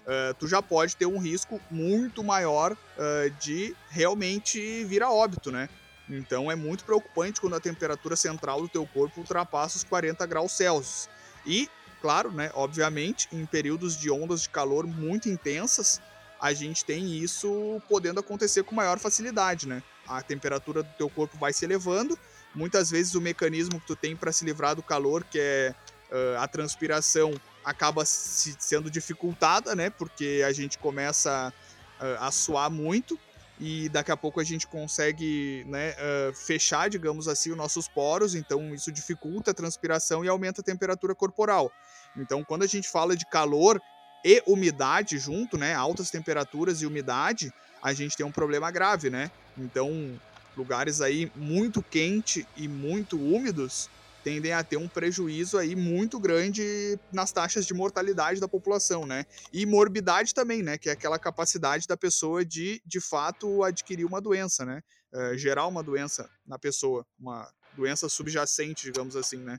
uh, 0.00 0.34
tu 0.38 0.46
já 0.46 0.62
pode 0.62 0.96
ter 0.96 1.06
um 1.06 1.18
risco 1.18 1.60
muito 1.70 2.22
maior 2.22 2.72
uh, 2.72 3.30
de 3.40 3.74
realmente 3.90 4.84
vir 4.84 5.02
a 5.02 5.10
óbito, 5.10 5.50
né? 5.50 5.68
Então 6.08 6.50
é 6.50 6.54
muito 6.54 6.84
preocupante 6.84 7.40
quando 7.40 7.56
a 7.56 7.60
temperatura 7.60 8.16
central 8.16 8.62
do 8.62 8.68
teu 8.68 8.86
corpo 8.86 9.20
ultrapassa 9.20 9.76
os 9.76 9.84
40 9.84 10.24
graus 10.26 10.52
Celsius. 10.52 11.08
E, 11.44 11.68
claro, 12.00 12.32
né, 12.32 12.50
obviamente, 12.54 13.28
em 13.30 13.44
períodos 13.44 13.96
de 13.96 14.10
ondas 14.10 14.42
de 14.42 14.48
calor 14.48 14.86
muito 14.86 15.28
intensas, 15.28 16.00
a 16.40 16.52
gente 16.52 16.84
tem 16.84 17.16
isso 17.16 17.82
podendo 17.88 18.20
acontecer 18.20 18.62
com 18.62 18.74
maior 18.74 18.98
facilidade, 18.98 19.68
né? 19.68 19.82
A 20.06 20.22
temperatura 20.22 20.82
do 20.82 20.90
teu 20.96 21.10
corpo 21.10 21.36
vai 21.36 21.52
se 21.52 21.64
elevando, 21.64 22.18
muitas 22.54 22.90
vezes 22.90 23.14
o 23.14 23.20
mecanismo 23.20 23.80
que 23.80 23.86
tu 23.86 23.96
tem 23.96 24.16
para 24.16 24.32
se 24.32 24.44
livrar 24.44 24.74
do 24.74 24.82
calor, 24.82 25.24
que 25.24 25.38
é 25.38 25.74
uh, 26.10 26.38
a 26.38 26.48
transpiração, 26.48 27.34
acaba 27.68 28.04
se, 28.04 28.56
sendo 28.58 28.90
dificultada, 28.90 29.74
né? 29.74 29.90
Porque 29.90 30.42
a 30.46 30.52
gente 30.52 30.78
começa 30.78 31.52
uh, 32.00 32.24
a 32.24 32.30
suar 32.30 32.70
muito 32.70 33.18
e 33.60 33.88
daqui 33.88 34.10
a 34.10 34.16
pouco 34.16 34.40
a 34.40 34.44
gente 34.44 34.66
consegue 34.66 35.64
né, 35.66 35.90
uh, 35.92 36.34
fechar, 36.34 36.88
digamos 36.88 37.26
assim, 37.28 37.50
os 37.50 37.56
nossos 37.56 37.88
poros, 37.88 38.34
então 38.34 38.72
isso 38.72 38.90
dificulta 38.92 39.50
a 39.50 39.54
transpiração 39.54 40.24
e 40.24 40.28
aumenta 40.28 40.60
a 40.60 40.64
temperatura 40.64 41.14
corporal. 41.14 41.70
Então, 42.16 42.44
quando 42.44 42.62
a 42.62 42.66
gente 42.66 42.88
fala 42.88 43.16
de 43.16 43.26
calor, 43.26 43.80
e 44.24 44.42
umidade 44.46 45.18
junto, 45.18 45.56
né? 45.56 45.74
Altas 45.74 46.10
temperaturas 46.10 46.82
e 46.82 46.86
umidade, 46.86 47.52
a 47.82 47.92
gente 47.92 48.16
tem 48.16 48.26
um 48.26 48.32
problema 48.32 48.70
grave, 48.70 49.10
né? 49.10 49.30
Então, 49.56 50.18
lugares 50.56 51.00
aí 51.00 51.30
muito 51.36 51.82
quente 51.82 52.46
e 52.56 52.66
muito 52.66 53.16
úmidos 53.16 53.88
tendem 54.22 54.52
a 54.52 54.62
ter 54.62 54.76
um 54.76 54.88
prejuízo 54.88 55.58
aí 55.58 55.74
muito 55.74 56.18
grande 56.18 56.98
nas 57.12 57.32
taxas 57.32 57.66
de 57.66 57.74
mortalidade 57.74 58.40
da 58.40 58.48
população, 58.48 59.06
né? 59.06 59.24
E 59.52 59.64
morbidade 59.64 60.34
também, 60.34 60.62
né? 60.62 60.76
Que 60.78 60.88
é 60.88 60.92
aquela 60.92 61.18
capacidade 61.18 61.86
da 61.86 61.96
pessoa 61.96 62.44
de, 62.44 62.82
de 62.84 63.00
fato, 63.00 63.62
adquirir 63.62 64.04
uma 64.04 64.20
doença, 64.20 64.64
né? 64.64 64.82
Uh, 65.12 65.36
gerar 65.38 65.66
uma 65.66 65.82
doença 65.82 66.28
na 66.46 66.58
pessoa, 66.58 67.06
uma 67.18 67.50
doença 67.76 68.08
subjacente, 68.08 68.84
digamos 68.84 69.16
assim, 69.16 69.38
né? 69.38 69.58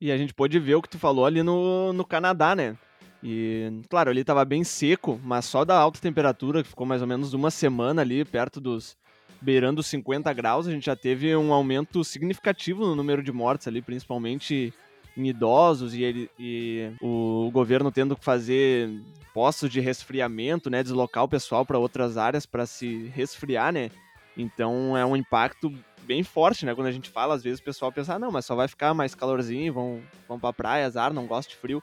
E 0.00 0.12
a 0.12 0.18
gente 0.18 0.34
pôde 0.34 0.58
ver 0.58 0.74
o 0.74 0.82
que 0.82 0.90
tu 0.90 0.98
falou 0.98 1.24
ali 1.24 1.42
no, 1.42 1.92
no 1.92 2.04
Canadá, 2.04 2.54
né? 2.54 2.76
E, 3.22 3.82
claro, 3.88 4.10
ali 4.10 4.22
tava 4.22 4.44
bem 4.44 4.62
seco, 4.62 5.18
mas 5.24 5.46
só 5.46 5.64
da 5.64 5.76
alta 5.76 6.00
temperatura, 6.00 6.62
que 6.62 6.68
ficou 6.68 6.86
mais 6.86 7.00
ou 7.00 7.08
menos 7.08 7.32
uma 7.32 7.50
semana 7.50 8.02
ali, 8.02 8.24
perto 8.24 8.60
dos. 8.60 8.96
Beirando 9.40 9.80
os 9.80 9.86
50 9.86 10.32
graus, 10.32 10.66
a 10.66 10.70
gente 10.70 10.86
já 10.86 10.96
teve 10.96 11.34
um 11.36 11.52
aumento 11.52 12.02
significativo 12.04 12.86
no 12.86 12.94
número 12.94 13.22
de 13.22 13.32
mortes 13.32 13.68
ali, 13.68 13.82
principalmente 13.82 14.72
em 15.16 15.28
idosos, 15.28 15.94
e, 15.94 16.02
ele, 16.02 16.30
e 16.38 16.90
o 17.00 17.50
governo 17.52 17.90
tendo 17.90 18.16
que 18.16 18.24
fazer 18.24 18.90
postos 19.32 19.70
de 19.70 19.80
resfriamento, 19.80 20.68
né? 20.68 20.82
Deslocar 20.82 21.24
o 21.24 21.28
pessoal 21.28 21.64
para 21.64 21.78
outras 21.78 22.16
áreas 22.16 22.44
para 22.44 22.66
se 22.66 23.10
resfriar, 23.14 23.72
né? 23.72 23.90
Então 24.36 24.96
é 24.96 25.04
um 25.06 25.16
impacto 25.16 25.72
bem 26.02 26.22
forte, 26.22 26.66
né? 26.66 26.74
Quando 26.74 26.86
a 26.86 26.92
gente 26.92 27.08
fala, 27.08 27.34
às 27.34 27.42
vezes 27.42 27.60
o 27.60 27.64
pessoal 27.64 27.90
pensa, 27.90 28.14
ah, 28.14 28.18
não, 28.18 28.30
mas 28.30 28.44
só 28.44 28.54
vai 28.54 28.68
ficar 28.68 28.92
mais 28.92 29.14
calorzinho, 29.14 29.72
vão, 29.72 30.02
vão 30.28 30.38
pra 30.38 30.52
praia, 30.52 30.86
azar, 30.86 31.12
não 31.12 31.26
gosto 31.26 31.50
de 31.50 31.56
frio. 31.56 31.82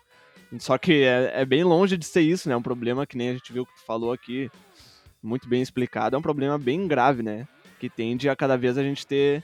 Só 0.60 0.78
que 0.78 1.04
é, 1.04 1.42
é 1.42 1.46
bem 1.46 1.64
longe 1.64 1.98
de 1.98 2.06
ser 2.06 2.22
isso, 2.22 2.48
né? 2.48 2.54
É 2.54 2.58
um 2.58 2.62
problema 2.62 3.08
que 3.08 3.18
nem 3.18 3.30
a 3.30 3.34
gente 3.34 3.52
viu 3.52 3.66
que 3.66 3.74
tu 3.74 3.84
falou 3.86 4.14
aqui, 4.14 4.52
muito 5.24 5.48
bem 5.48 5.62
explicado, 5.62 6.16
é 6.16 6.20
um 6.20 6.22
problema 6.22 6.58
bem 6.58 6.88
grave, 6.88 7.24
né? 7.24 7.48
Que 7.80 7.90
tende 7.90 8.30
a 8.30 8.36
cada 8.36 8.58
vez 8.58 8.78
a 8.78 8.84
gente 8.84 9.08
ter 9.08 9.44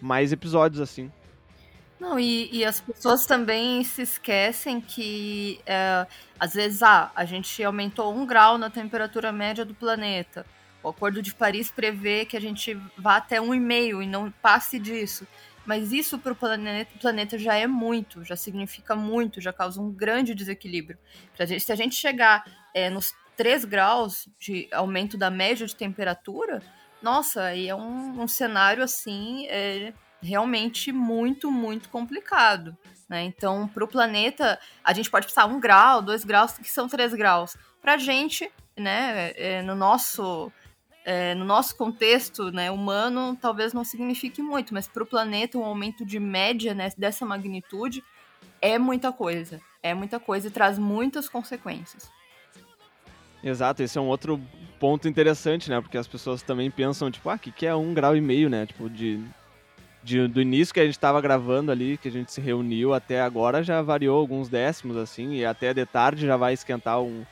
mais 0.00 0.32
episódios 0.32 0.80
assim. 0.80 1.10
Não, 1.98 2.18
e, 2.18 2.50
e 2.52 2.64
as 2.64 2.80
pessoas 2.80 3.24
também 3.24 3.82
se 3.82 4.02
esquecem 4.02 4.80
que 4.80 5.60
é, 5.64 6.06
às 6.38 6.52
vezes 6.52 6.82
ah, 6.82 7.10
a 7.14 7.24
gente 7.24 7.62
aumentou 7.62 8.14
um 8.14 8.26
grau 8.26 8.58
na 8.58 8.68
temperatura 8.68 9.32
média 9.32 9.64
do 9.64 9.74
planeta. 9.74 10.44
O 10.82 10.90
Acordo 10.90 11.22
de 11.22 11.34
Paris 11.34 11.70
prevê 11.70 12.26
que 12.26 12.36
a 12.36 12.40
gente 12.40 12.78
vá 12.98 13.16
até 13.16 13.40
um 13.40 13.54
e 13.54 13.60
meio 13.60 14.02
e 14.02 14.06
não 14.06 14.30
passe 14.30 14.78
disso. 14.78 15.26
Mas 15.64 15.92
isso 15.92 16.18
para 16.18 16.32
o 16.32 16.36
planeta, 16.36 16.90
planeta, 17.00 17.38
já 17.38 17.54
é 17.54 17.66
muito, 17.66 18.22
já 18.22 18.36
significa 18.36 18.94
muito, 18.94 19.40
já 19.40 19.50
causa 19.50 19.80
um 19.80 19.90
grande 19.90 20.34
desequilíbrio. 20.34 20.98
Gente, 21.40 21.60
se 21.60 21.72
a 21.72 21.74
gente 21.74 21.94
chegar 21.94 22.44
é, 22.74 22.90
nos 22.90 23.14
3 23.36 23.64
graus 23.64 24.28
de 24.38 24.68
aumento 24.72 25.16
da 25.16 25.30
média 25.30 25.66
de 25.66 25.74
temperatura, 25.74 26.62
nossa, 27.02 27.44
aí 27.44 27.68
é 27.68 27.74
um, 27.74 28.22
um 28.22 28.26
cenário 28.26 28.82
assim 28.82 29.46
é, 29.48 29.92
realmente 30.22 30.90
muito, 30.90 31.50
muito 31.50 31.90
complicado. 31.90 32.76
Né? 33.08 33.24
Então, 33.24 33.68
para 33.68 33.84
o 33.84 33.88
planeta, 33.88 34.58
a 34.82 34.92
gente 34.94 35.10
pode 35.10 35.26
passar 35.26 35.44
um 35.44 35.60
grau, 35.60 36.00
dois 36.00 36.24
graus, 36.24 36.52
que 36.52 36.70
são 36.70 36.88
três 36.88 37.12
graus. 37.12 37.56
Para 37.82 37.94
a 37.94 37.98
gente, 37.98 38.50
né, 38.76 39.32
é, 39.36 39.62
no 39.62 39.74
nosso 39.74 40.50
é, 41.04 41.34
no 41.34 41.44
nosso 41.44 41.76
contexto 41.76 42.50
né, 42.50 42.70
humano, 42.70 43.36
talvez 43.38 43.74
não 43.74 43.84
signifique 43.84 44.40
muito, 44.40 44.72
mas 44.72 44.88
para 44.88 45.02
o 45.02 45.06
planeta, 45.06 45.58
um 45.58 45.64
aumento 45.64 46.02
de 46.02 46.18
média 46.18 46.72
né, 46.72 46.90
dessa 46.96 47.26
magnitude 47.26 48.02
é 48.62 48.78
muita 48.78 49.12
coisa. 49.12 49.60
É 49.82 49.92
muita 49.92 50.18
coisa 50.18 50.48
e 50.48 50.50
traz 50.50 50.78
muitas 50.78 51.28
consequências. 51.28 52.10
Exato, 53.44 53.82
esse 53.82 53.98
é 53.98 54.00
um 54.00 54.06
outro 54.06 54.40
ponto 54.80 55.06
interessante, 55.06 55.68
né? 55.68 55.78
Porque 55.80 55.98
as 55.98 56.08
pessoas 56.08 56.40
também 56.40 56.70
pensam, 56.70 57.10
tipo, 57.10 57.28
ah, 57.28 57.34
o 57.34 57.38
que, 57.38 57.52
que 57.52 57.66
é 57.66 57.74
um 57.74 57.92
grau 57.92 58.16
e 58.16 58.20
meio, 58.20 58.48
né? 58.48 58.64
Tipo, 58.64 58.88
de, 58.88 59.22
de, 60.02 60.26
do 60.26 60.40
início 60.40 60.72
que 60.72 60.80
a 60.80 60.84
gente 60.84 60.94
estava 60.94 61.20
gravando 61.20 61.70
ali, 61.70 61.98
que 61.98 62.08
a 62.08 62.10
gente 62.10 62.32
se 62.32 62.40
reuniu 62.40 62.94
até 62.94 63.20
agora, 63.20 63.62
já 63.62 63.82
variou 63.82 64.18
alguns 64.18 64.48
décimos, 64.48 64.96
assim, 64.96 65.34
e 65.34 65.44
até 65.44 65.74
de 65.74 65.84
tarde 65.84 66.26
já 66.26 66.38
vai 66.38 66.54
esquentar 66.54 67.02
um, 67.02 67.22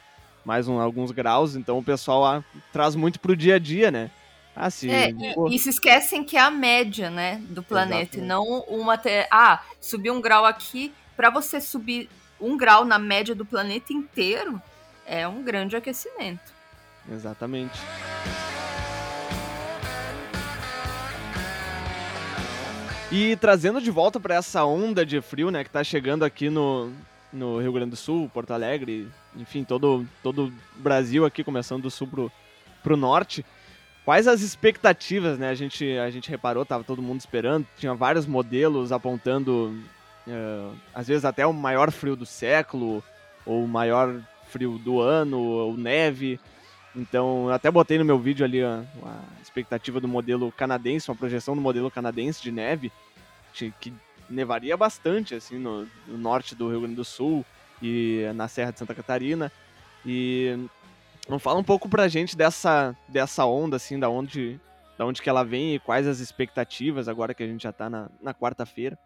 mais 0.45 0.69
um, 0.69 0.79
alguns 0.79 1.11
graus, 1.11 1.57
então 1.57 1.79
o 1.79 1.85
pessoal 1.85 2.27
ah, 2.27 2.45
traz 2.73 2.95
muito 2.95 3.19
pro 3.19 3.35
dia 3.35 3.55
a 3.55 3.59
dia, 3.59 3.91
né? 3.91 4.11
Ah, 4.55 4.69
sim. 4.69 4.91
É, 4.91 5.11
e, 5.11 5.55
e, 5.55 5.59
se 5.59 5.71
esquecem 5.71 6.23
que 6.23 6.37
é 6.37 6.41
a 6.41 6.51
média, 6.51 7.09
né, 7.09 7.41
do 7.49 7.63
planeta, 7.63 8.19
e 8.19 8.21
não 8.21 8.61
uma 8.69 8.95
até. 8.95 9.27
Ah, 9.31 9.63
subir 9.81 10.11
um 10.11 10.21
grau 10.21 10.45
aqui, 10.45 10.93
para 11.17 11.31
você 11.31 11.59
subir 11.59 12.07
um 12.39 12.55
grau 12.55 12.85
na 12.85 12.99
média 12.99 13.35
do 13.35 13.47
planeta 13.47 13.95
inteiro, 13.95 14.61
é 15.07 15.27
um 15.27 15.43
grande 15.43 15.77
aquecimento. 15.77 16.53
Exatamente. 17.11 17.79
E 23.11 23.37
trazendo 23.37 23.79
de 23.81 23.91
volta 23.91 24.19
para 24.19 24.37
essa 24.37 24.65
onda 24.65 25.05
de 25.05 25.21
frio, 25.21 25.51
né, 25.51 25.63
que 25.63 25.69
tá 25.69 25.85
chegando 25.85 26.25
aqui 26.25 26.49
no, 26.49 26.91
no 27.31 27.61
Rio 27.61 27.73
Grande 27.73 27.91
do 27.91 27.97
Sul, 27.97 28.31
Porto 28.33 28.53
Alegre, 28.53 29.07
enfim, 29.37 29.65
todo 29.65 30.07
todo 30.23 30.51
Brasil 30.77 31.27
aqui, 31.27 31.45
começando 31.45 31.83
do 31.83 31.91
sul 31.91 32.07
pro, 32.07 32.33
pro 32.83 32.97
norte. 32.97 33.45
Quais 34.05 34.27
as 34.27 34.41
expectativas, 34.41 35.39
né? 35.39 35.51
A 35.51 35.55
gente, 35.55 35.97
a 35.99 36.11
gente 36.11 36.31
reparou, 36.31 36.65
tava 36.65 36.83
todo 36.83 37.03
mundo 37.03 37.21
esperando, 37.21 37.67
tinha 37.77 37.95
vários 37.95 38.27
modelos 38.27 38.91
apontando, 38.91 39.79
uh, 40.27 40.75
às 40.95 41.07
vezes 41.07 41.25
até 41.25 41.47
o 41.47 41.53
maior 41.53 41.93
frio 41.93 42.17
do 42.17 42.27
século, 42.27 43.05
ou 43.45 43.63
o 43.63 43.69
maior 43.69 44.21
frio 44.53 44.79
do 44.79 45.01
ano, 45.01 45.41
ou 45.41 45.77
neve. 45.77 46.39
Então, 46.95 47.49
até 47.49 47.71
botei 47.71 47.99
no 47.99 48.05
meu 48.05 48.19
vídeo 48.19 48.45
ali 48.45 48.63
a, 48.63 48.85
a 49.03 49.43
expectativa 49.43 49.99
do 49.99 50.07
modelo 50.07 50.53
canadense, 50.53 51.11
uma 51.11 51.17
projeção 51.17 51.55
do 51.55 51.61
modelo 51.61 51.91
canadense 51.91 52.43
de 52.43 52.53
neve, 52.53 52.93
que 53.53 53.93
nevaria 54.29 54.77
bastante, 54.77 55.35
assim, 55.35 55.59
no, 55.59 55.87
no, 56.07 56.19
norte 56.19 56.55
do 56.55 56.69
Rio 56.69 56.81
Grande 56.81 56.97
do 56.97 57.05
Sul 57.05 57.45
e 57.83 58.31
na 58.35 58.47
Serra 58.49 58.73
de 58.73 58.79
Santa 58.79 58.95
Catarina. 58.95 59.51
E 60.05 60.59
não 61.29 61.39
fala 61.39 61.59
um 61.59 61.65
pouco 61.65 61.89
pra 61.89 62.09
gente 62.09 62.37
dessa, 62.37 62.95
dessa 63.09 63.45
onda, 63.47 63.77
assim, 63.77 63.99
da 63.99 64.09
onde, 64.09 64.61
da 64.99 65.07
onde 65.07 65.23
que 65.23 65.29
ela 65.29 65.45
vem 65.45 65.75
e 65.75 65.79
quais 65.79 66.07
as 66.07 66.19
expectativas 66.19 67.09
agora 67.09 67.35
que 67.35 67.43
a 67.43 67.47
gente 67.47 67.63
já 67.63 67.73
tá 67.73 67.89
na, 67.89 68.09
na 68.21 68.35
quarta-feira. 68.35 68.99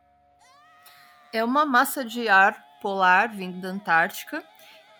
É 1.32 1.44
uma 1.44 1.66
massa 1.66 2.04
de 2.04 2.28
ar 2.28 2.64
polar 2.80 3.28
vindo 3.28 3.60
da 3.60 3.68
Antártica. 3.68 4.42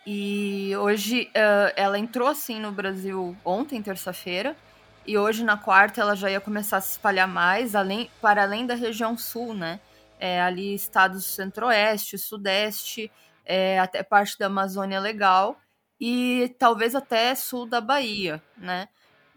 E 0.07 0.73
hoje 0.77 1.31
uh, 1.35 1.73
ela 1.77 1.99
entrou 1.99 2.29
assim 2.29 2.61
no 2.61 2.71
Brasil 2.71 3.37
ontem, 3.45 3.83
terça-feira. 3.83 4.57
E 5.05 5.19
hoje, 5.19 5.45
na 5.45 5.57
quarta, 5.57 6.01
ela 6.01 6.15
já 6.15 6.31
ia 6.31 6.41
começar 6.41 6.77
a 6.79 6.81
se 6.81 6.93
espalhar 6.93 7.29
mais, 7.29 7.75
além, 7.75 8.11
para 8.21 8.43
além 8.43 8.67
da 8.67 8.75
região 8.75 9.17
sul, 9.19 9.55
né? 9.55 9.81
é, 10.19 10.41
ali 10.41 10.75
estados 10.75 11.25
centro-oeste, 11.25 12.19
sudeste, 12.19 13.11
é, 13.45 13.79
até 13.79 14.03
parte 14.03 14.39
da 14.39 14.47
Amazônia 14.47 14.99
legal 15.01 15.59
e 16.01 16.55
talvez 16.59 16.95
até 16.95 17.35
sul 17.35 17.67
da 17.67 17.81
Bahia, 17.81 18.43
né? 18.57 18.89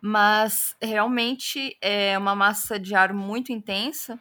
Mas 0.01 0.75
realmente 0.81 1.77
é 1.81 2.17
uma 2.17 2.35
massa 2.35 2.79
de 2.79 2.95
ar 2.95 3.13
muito 3.13 3.51
intensa 3.51 4.19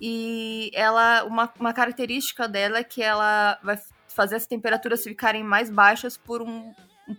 e 0.00 0.70
ela 0.74 1.24
uma, 1.24 1.52
uma 1.58 1.72
característica 1.74 2.48
dela 2.48 2.78
é 2.78 2.84
que 2.84 3.02
ela 3.02 3.58
vai 3.62 3.78
fazer 4.20 4.36
as 4.36 4.46
temperaturas 4.46 5.02
ficarem 5.02 5.42
mais 5.42 5.70
baixas 5.70 6.14
por 6.14 6.42
um, 6.42 6.74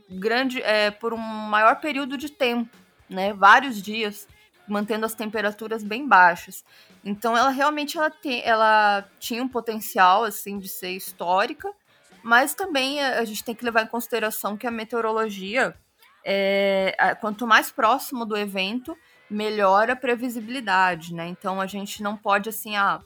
grande 0.08 0.62
é, 0.62 0.92
por 0.92 1.16
um 1.16 1.18
maior 1.18 1.80
período 1.80 2.16
de 2.16 2.30
tempo, 2.30 2.70
né? 3.10 3.34
Vários 3.34 3.82
dias 3.82 4.28
mantendo 4.68 5.04
as 5.04 5.16
temperaturas 5.16 5.84
bem 5.84 6.08
baixas. 6.08 6.64
Então 7.04 7.36
ela 7.36 7.50
realmente 7.50 7.98
ela, 7.98 8.12
tem, 8.12 8.44
ela 8.46 9.04
tinha 9.20 9.42
um 9.42 9.48
potencial 9.48 10.24
assim 10.24 10.60
de 10.60 10.70
ser 10.70 10.92
histórica, 10.92 11.74
mas 12.22 12.54
também 12.54 13.04
a, 13.04 13.26
gente 13.26 13.44
tem 13.44 13.56
que 13.56 13.66
levar 13.66 13.82
em 13.82 13.88
consideração 13.88 14.56
que 14.56 14.68
a 14.68 14.72
meteorologia, 14.72 15.76
é, 16.24 16.96
quanto 17.20 17.48
mais 17.48 17.72
próximo 17.72 18.26
do 18.28 18.38
evento, 18.38 18.96
melhor 19.28 19.90
a 19.90 19.96
previsibilidade, 19.96 21.16
né? 21.16 21.28
Então 21.28 21.60
a 21.60 21.66
gente 21.66 22.04
não 22.04 22.16
pode 22.16 22.48
assim, 22.48 22.76
ah, 22.76 23.02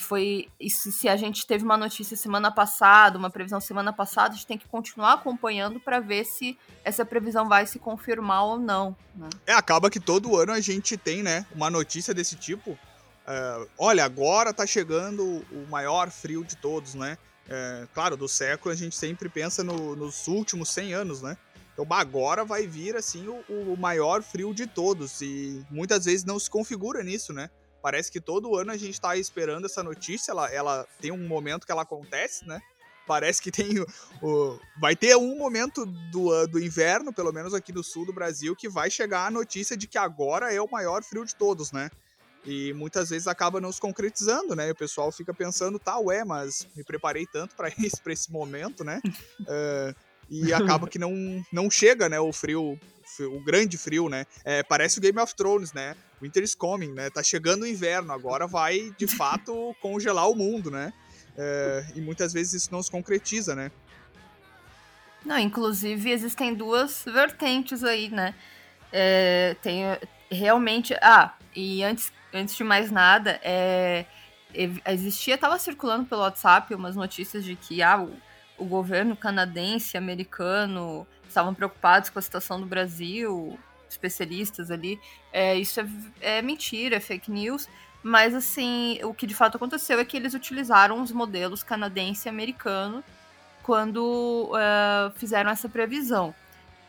foi 0.00 0.48
isso, 0.58 0.90
se 0.90 1.08
a 1.08 1.16
gente 1.16 1.46
teve 1.46 1.64
uma 1.64 1.76
notícia 1.76 2.16
semana 2.16 2.50
passada, 2.50 3.18
uma 3.18 3.30
previsão 3.30 3.60
semana 3.60 3.92
passada, 3.92 4.30
a 4.30 4.36
gente 4.36 4.46
tem 4.46 4.58
que 4.58 4.66
continuar 4.66 5.14
acompanhando 5.14 5.78
para 5.78 6.00
ver 6.00 6.24
se 6.24 6.58
essa 6.82 7.04
previsão 7.04 7.48
vai 7.48 7.66
se 7.66 7.78
confirmar 7.78 8.44
ou 8.44 8.58
não. 8.58 8.96
Né? 9.14 9.28
É, 9.46 9.52
acaba 9.52 9.90
que 9.90 10.00
todo 10.00 10.36
ano 10.36 10.52
a 10.52 10.60
gente 10.60 10.96
tem, 10.96 11.22
né, 11.22 11.46
uma 11.54 11.70
notícia 11.70 12.12
desse 12.12 12.36
tipo. 12.36 12.72
Uh, 12.72 13.68
olha, 13.78 14.04
agora 14.04 14.52
tá 14.52 14.66
chegando 14.66 15.44
o 15.50 15.66
maior 15.70 16.10
frio 16.10 16.44
de 16.44 16.56
todos, 16.56 16.94
né? 16.94 17.16
É, 17.48 17.86
claro, 17.92 18.16
do 18.16 18.28
século 18.28 18.72
a 18.72 18.76
gente 18.76 18.96
sempre 18.96 19.28
pensa 19.28 19.62
no, 19.62 19.94
nos 19.94 20.26
últimos 20.28 20.70
100 20.70 20.94
anos, 20.94 21.22
né? 21.22 21.36
Então 21.72 21.86
agora 21.90 22.44
vai 22.44 22.66
vir 22.66 22.96
assim 22.96 23.26
o, 23.26 23.72
o 23.72 23.76
maior 23.76 24.22
frio 24.22 24.54
de 24.54 24.66
todos 24.66 25.20
e 25.20 25.64
muitas 25.70 26.04
vezes 26.04 26.24
não 26.24 26.38
se 26.38 26.48
configura 26.48 27.02
nisso, 27.02 27.32
né? 27.32 27.50
Parece 27.84 28.10
que 28.10 28.18
todo 28.18 28.56
ano 28.56 28.72
a 28.72 28.78
gente 28.78 28.98
tá 28.98 29.14
esperando 29.14 29.66
essa 29.66 29.82
notícia, 29.82 30.32
ela, 30.32 30.50
ela 30.50 30.86
tem 31.02 31.12
um 31.12 31.28
momento 31.28 31.66
que 31.66 31.70
ela 31.70 31.82
acontece, 31.82 32.48
né? 32.48 32.58
Parece 33.06 33.42
que 33.42 33.50
tem 33.50 33.78
o, 33.78 33.86
o, 34.22 34.58
Vai 34.80 34.96
ter 34.96 35.14
um 35.18 35.36
momento 35.36 35.84
do, 36.10 36.46
do 36.46 36.58
inverno, 36.58 37.12
pelo 37.12 37.30
menos 37.30 37.52
aqui 37.52 37.74
no 37.74 37.84
sul 37.84 38.06
do 38.06 38.12
Brasil, 38.14 38.56
que 38.56 38.70
vai 38.70 38.90
chegar 38.90 39.26
a 39.26 39.30
notícia 39.30 39.76
de 39.76 39.86
que 39.86 39.98
agora 39.98 40.50
é 40.50 40.58
o 40.62 40.70
maior 40.70 41.02
frio 41.02 41.26
de 41.26 41.34
todos, 41.34 41.72
né? 41.72 41.90
E 42.46 42.72
muitas 42.72 43.10
vezes 43.10 43.28
acaba 43.28 43.60
não 43.60 43.70
se 43.70 43.82
concretizando, 43.82 44.56
né? 44.56 44.68
E 44.68 44.70
o 44.70 44.74
pessoal 44.74 45.12
fica 45.12 45.34
pensando, 45.34 45.78
tá, 45.78 45.98
ué, 45.98 46.24
mas 46.24 46.66
me 46.74 46.82
preparei 46.82 47.26
tanto 47.26 47.54
para 47.54 47.68
esse, 47.68 48.00
pra 48.00 48.14
esse 48.14 48.32
momento, 48.32 48.82
né? 48.82 49.02
Uh, 49.40 49.94
e 50.30 50.54
acaba 50.54 50.88
que 50.88 50.98
não, 50.98 51.12
não 51.52 51.70
chega, 51.70 52.08
né, 52.08 52.18
o 52.18 52.32
frio, 52.32 52.80
o 53.20 53.40
grande 53.40 53.78
frio, 53.78 54.08
né? 54.08 54.26
É, 54.44 54.62
parece 54.62 54.98
o 54.98 55.00
Game 55.00 55.18
of 55.18 55.34
Thrones, 55.34 55.72
né? 55.72 55.96
Winter 56.20 56.42
is 56.42 56.54
coming, 56.54 56.92
né? 56.92 57.10
Tá 57.10 57.22
chegando 57.22 57.62
o 57.62 57.66
inverno, 57.66 58.12
agora 58.12 58.46
vai, 58.46 58.94
de 58.98 59.06
fato, 59.08 59.74
congelar 59.80 60.28
o 60.28 60.34
mundo, 60.34 60.70
né? 60.70 60.92
É, 61.36 61.86
e 61.94 62.00
muitas 62.00 62.32
vezes 62.32 62.62
isso 62.62 62.72
não 62.72 62.82
se 62.82 62.90
concretiza, 62.90 63.54
né? 63.54 63.70
Não, 65.24 65.38
inclusive 65.38 66.10
existem 66.10 66.54
duas 66.54 67.04
vertentes 67.04 67.82
aí, 67.82 68.10
né? 68.10 68.34
É, 68.92 69.56
tem 69.62 69.84
realmente. 70.30 70.94
Ah, 71.00 71.34
e 71.54 71.82
antes, 71.82 72.12
antes 72.32 72.54
de 72.54 72.62
mais 72.62 72.90
nada, 72.90 73.40
é, 73.42 74.04
existia, 74.86 75.34
estava 75.34 75.58
circulando 75.58 76.04
pelo 76.04 76.20
WhatsApp 76.20 76.74
umas 76.74 76.94
notícias 76.94 77.44
de 77.44 77.56
que 77.56 77.82
ah, 77.82 78.02
o, 78.02 78.12
o 78.58 78.64
governo 78.64 79.16
canadense, 79.16 79.96
americano, 79.96 81.06
estavam 81.34 81.52
preocupados 81.52 82.10
com 82.10 82.18
a 82.18 82.22
situação 82.22 82.60
do 82.60 82.66
Brasil, 82.66 83.58
especialistas 83.88 84.70
ali. 84.70 85.00
É, 85.32 85.56
isso 85.56 85.80
é, 85.80 85.86
é 86.20 86.42
mentira, 86.42 86.96
é 86.96 87.00
fake 87.00 87.30
news. 87.30 87.68
Mas, 88.02 88.34
assim, 88.34 88.98
o 89.02 89.14
que 89.14 89.26
de 89.26 89.34
fato 89.34 89.56
aconteceu 89.56 89.98
é 89.98 90.04
que 90.04 90.16
eles 90.16 90.34
utilizaram 90.34 91.02
os 91.02 91.10
modelos 91.10 91.62
canadense 91.62 92.28
e 92.28 92.30
americano 92.30 93.02
quando 93.62 94.50
uh, 94.52 95.10
fizeram 95.16 95.50
essa 95.50 95.70
previsão. 95.70 96.34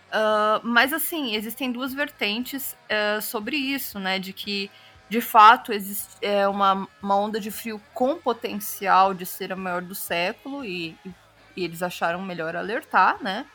Uh, 0.09 0.59
mas, 0.61 0.91
assim, 0.91 1.33
existem 1.35 1.71
duas 1.71 1.93
vertentes 1.93 2.75
uh, 2.89 3.21
sobre 3.21 3.55
isso, 3.55 3.97
né? 3.97 4.19
De 4.19 4.33
que, 4.33 4.69
de 5.09 5.21
fato, 5.21 5.71
existe 5.71 6.17
é, 6.21 6.45
uma, 6.49 6.85
uma 7.01 7.15
onda 7.15 7.39
de 7.39 7.49
frio 7.49 7.81
com 7.93 8.17
potencial 8.17 9.13
de 9.13 9.25
ser 9.25 9.53
a 9.53 9.55
maior 9.55 9.81
do 9.81 9.95
século 9.95 10.65
e, 10.65 10.97
e, 11.05 11.13
e 11.55 11.63
eles 11.63 11.81
acharam 11.81 12.21
melhor 12.21 12.57
alertar, 12.57 13.23
né? 13.23 13.45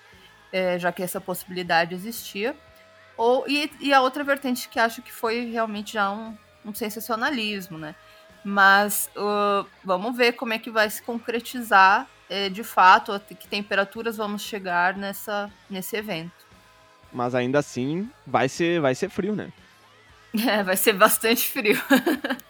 É, 0.52 0.78
já 0.78 0.90
que 0.92 1.02
essa 1.02 1.21
possibilidade 1.21 1.95
existia. 1.95 2.57
Ou, 3.16 3.45
e, 3.49 3.71
e 3.80 3.92
a 3.92 4.00
outra 4.00 4.25
vertente 4.25 4.69
que 4.69 4.78
acho 4.78 5.02
que 5.02 5.12
foi 5.12 5.50
realmente 5.50 5.92
já 5.92 6.11
um, 6.11 6.37
um 6.64 6.75
sensacionalismo, 6.75 7.78
né? 7.78 7.95
Mas 8.42 9.11
uh, 9.16 9.66
vamos 9.85 10.16
ver 10.16 10.33
como 10.33 10.52
é 10.52 10.59
que 10.59 10.71
vai 10.71 10.88
se 10.88 11.02
concretizar 11.02 12.09
eh, 12.30 12.49
de 12.49 12.62
fato, 12.62 13.12
a 13.12 13.19
que 13.19 13.49
temperaturas 13.49 14.16
vamos 14.16 14.42
chegar 14.42 14.97
nessa, 14.97 15.50
nesse 15.69 15.97
evento. 15.97 16.47
Mas 17.12 17.35
ainda 17.35 17.59
assim, 17.59 18.09
vai 18.25 18.49
ser, 18.49 18.80
vai 18.80 18.95
ser 18.95 19.11
frio, 19.11 19.35
né? 19.35 19.52
É, 20.49 20.62
vai 20.62 20.76
ser 20.76 20.92
bastante 20.92 21.49
frio. 21.49 21.76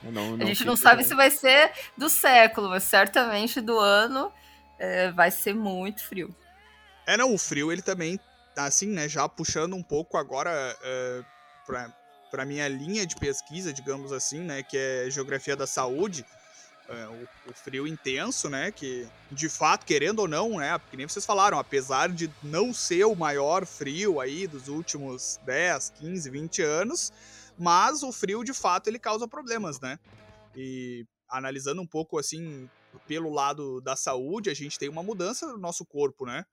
Não, 0.00 0.34
não 0.34 0.46
a 0.46 0.48
gente 0.48 0.64
não 0.64 0.76
sabe 0.76 1.04
se 1.04 1.14
vai 1.14 1.30
ser 1.30 1.72
do 1.94 2.08
século, 2.08 2.70
mas 2.70 2.84
certamente 2.84 3.60
do 3.60 3.78
ano 3.78 4.32
é, 4.78 5.10
vai 5.10 5.30
ser 5.30 5.54
muito 5.54 6.02
frio. 6.02 6.34
É, 7.06 7.16
não, 7.16 7.34
o 7.34 7.38
frio 7.38 7.72
ele 7.72 7.82
também, 7.82 8.18
assim, 8.56 8.88
né, 8.88 9.08
já 9.08 9.28
puxando 9.28 9.74
um 9.74 9.82
pouco 9.82 10.16
agora 10.16 10.76
uh, 10.80 11.24
pra, 11.66 11.92
para 12.30 12.44
minha 12.44 12.68
linha 12.68 13.06
de 13.06 13.16
pesquisa, 13.16 13.72
digamos 13.72 14.12
assim, 14.12 14.40
né, 14.40 14.62
que 14.62 14.76
é 14.76 15.10
geografia 15.10 15.56
da 15.56 15.66
saúde, 15.66 16.24
é, 16.88 17.06
o, 17.06 17.50
o, 17.50 17.54
frio 17.54 17.86
intenso, 17.86 18.48
né, 18.48 18.72
que 18.72 19.06
de 19.30 19.48
fato, 19.48 19.86
querendo 19.86 20.20
ou 20.20 20.28
não, 20.28 20.58
né, 20.58 20.78
que 20.90 20.96
nem 20.96 21.06
vocês 21.06 21.24
falaram, 21.24 21.58
apesar 21.58 22.08
de 22.08 22.30
não 22.42 22.72
ser 22.72 23.04
o 23.04 23.14
maior 23.14 23.64
frio 23.64 24.20
aí 24.20 24.46
dos 24.46 24.68
últimos 24.68 25.38
10, 25.44 25.90
15, 26.00 26.30
20 26.30 26.62
anos, 26.62 27.12
mas 27.56 28.02
o 28.02 28.10
frio 28.10 28.42
de 28.42 28.52
fato 28.52 28.88
ele 28.88 28.98
causa 28.98 29.28
problemas, 29.28 29.78
né? 29.80 29.98
E 30.56 31.06
analisando 31.28 31.80
um 31.82 31.86
pouco 31.86 32.18
assim 32.18 32.68
pelo 33.06 33.30
lado 33.30 33.80
da 33.80 33.94
saúde, 33.94 34.50
a 34.50 34.54
gente 34.54 34.78
tem 34.78 34.88
uma 34.88 35.02
mudança 35.02 35.46
no 35.46 35.58
nosso 35.58 35.84
corpo, 35.84 36.26
né? 36.26 36.44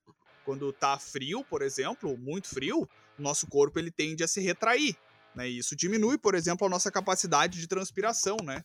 Quando 0.48 0.72
tá 0.72 0.98
frio, 0.98 1.44
por 1.44 1.62
exemplo, 1.62 2.18
muito 2.18 2.48
frio, 2.48 2.88
o 3.20 3.22
nosso 3.22 3.46
corpo 3.48 3.78
ele 3.78 3.92
tende 3.92 4.24
a 4.24 4.30
se 4.30 4.40
retrair. 4.40 4.96
Né? 5.36 5.50
E 5.50 5.58
isso 5.58 5.76
diminui, 5.76 6.18
por 6.18 6.36
exemplo, 6.36 6.66
a 6.66 6.70
nossa 6.70 6.90
capacidade 6.90 7.60
de 7.60 7.68
transpiração, 7.68 8.38
né? 8.42 8.64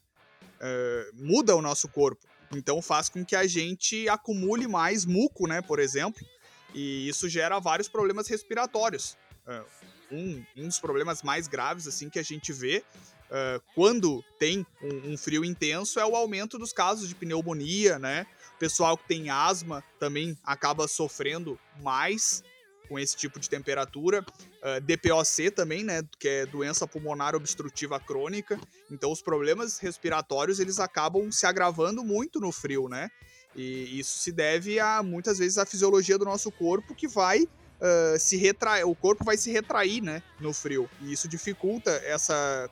É, 0.61 1.11
muda 1.13 1.57
o 1.57 1.61
nosso 1.61 1.89
corpo. 1.89 2.25
Então 2.53 2.81
faz 2.81 3.09
com 3.09 3.25
que 3.25 3.35
a 3.35 3.49
gente 3.49 4.09
acumule 4.09 4.69
mais 4.69 5.05
muco, 5.05 5.49
né? 5.49 5.61
Por 5.61 5.81
exemplo. 5.81 6.25
E 6.73 7.09
isso 7.09 7.29
gera 7.29 7.59
vários 7.59 7.89
problemas 7.89 8.29
respiratórios. 8.29 9.17
É, 9.45 9.65
um, 10.13 10.45
um, 10.57 10.69
dos 10.69 10.79
problemas 10.79 11.21
mais 11.25 11.49
graves 11.49 11.89
assim 11.89 12.09
que 12.09 12.21
a 12.21 12.23
gente 12.23 12.53
vê 12.53 12.85
uh, 13.33 13.63
quando 13.75 14.23
tem 14.39 14.67
um, 14.83 15.13
um, 15.13 15.17
frio 15.17 15.45
intenso 15.45 15.99
é 15.99 16.05
o 16.05 16.15
aumento 16.15 16.59
dos 16.59 16.73
casos 16.73 17.09
de 17.09 17.15
pneumonia, 17.15 17.99
né? 17.99 18.27
O 18.55 18.59
pessoal 18.59 18.97
que 18.97 19.09
tem 19.09 19.31
asma 19.31 19.83
também 19.99 20.37
acaba 20.45 20.87
sofrendo 20.87 21.59
mais 21.81 22.45
com 22.89 22.99
esse 22.99 23.17
tipo 23.17 23.41
de 23.41 23.49
temperatura. 23.49 24.25
Uh, 24.63 24.81
DPOC 24.83 25.51
também, 25.51 25.83
né, 25.83 26.03
que 26.19 26.29
é 26.29 26.47
doença 26.47 26.87
pulmonar 26.87 27.35
obstrutiva 27.35 27.99
crônica. 27.99 28.61
Então 28.91 29.11
os 29.11 29.23
problemas 29.23 29.79
respiratórios 29.79 30.61
eles 30.61 30.79
acabam 30.79 31.33
se 31.33 31.47
agravando 31.47 32.05
muito 32.05 32.39
no 32.39 32.53
frio, 32.53 32.89
né? 32.89 33.11
E 33.55 33.99
isso 33.99 34.19
se 34.19 34.33
deve 34.33 34.79
a 34.79 35.03
muitas 35.03 35.39
vezes 35.39 35.59
a 35.59 35.67
fisiologia 35.67 36.19
do 36.19 36.25
nosso 36.25 36.51
corpo 36.51 36.95
que 36.95 37.09
vai 37.09 37.43
uh, 37.43 38.19
se 38.19 38.37
retrair, 38.37 38.85
o 38.85 38.95
corpo 38.95 39.25
vai 39.25 39.37
se 39.37 39.51
retrair, 39.51 40.03
né, 40.03 40.23
no 40.41 40.53
frio. 40.53 40.89
E 41.01 41.13
isso 41.13 41.29
dificulta 41.29 41.91
essa 42.05 42.71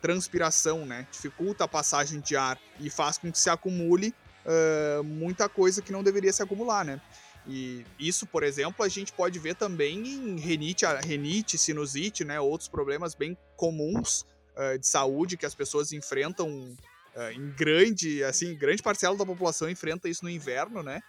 transpiração, 0.00 0.86
né? 0.86 1.06
Dificulta 1.10 1.64
a 1.64 1.68
passagem 1.68 2.20
de 2.20 2.36
ar 2.36 2.58
e 2.78 2.90
faz 2.90 3.18
com 3.18 3.30
que 3.30 3.38
se 3.38 3.50
acumule 3.50 4.14
uh, 4.44 5.04
muita 5.04 5.48
coisa 5.48 5.82
que 5.82 5.92
não 5.92 6.02
deveria 6.02 6.32
se 6.32 6.42
acumular, 6.42 6.84
né? 6.84 7.00
E 7.46 7.84
isso, 7.98 8.26
por 8.26 8.42
exemplo, 8.42 8.84
a 8.84 8.88
gente 8.88 9.12
pode 9.12 9.38
ver 9.38 9.54
também 9.54 9.98
em 10.06 10.38
renite, 10.38 10.84
renite 11.04 11.56
sinusite, 11.56 12.24
né? 12.24 12.40
Outros 12.40 12.68
problemas 12.68 13.14
bem 13.14 13.36
comuns 13.56 14.26
uh, 14.56 14.78
de 14.78 14.86
saúde 14.86 15.36
que 15.36 15.46
as 15.46 15.54
pessoas 15.54 15.92
enfrentam 15.92 16.48
uh, 16.48 17.30
em 17.32 17.50
grande, 17.50 18.22
assim, 18.24 18.54
grande 18.54 18.82
parcela 18.82 19.16
da 19.16 19.26
população 19.26 19.70
enfrenta 19.70 20.08
isso 20.08 20.24
no 20.24 20.30
inverno, 20.30 20.82
né? 20.82 21.00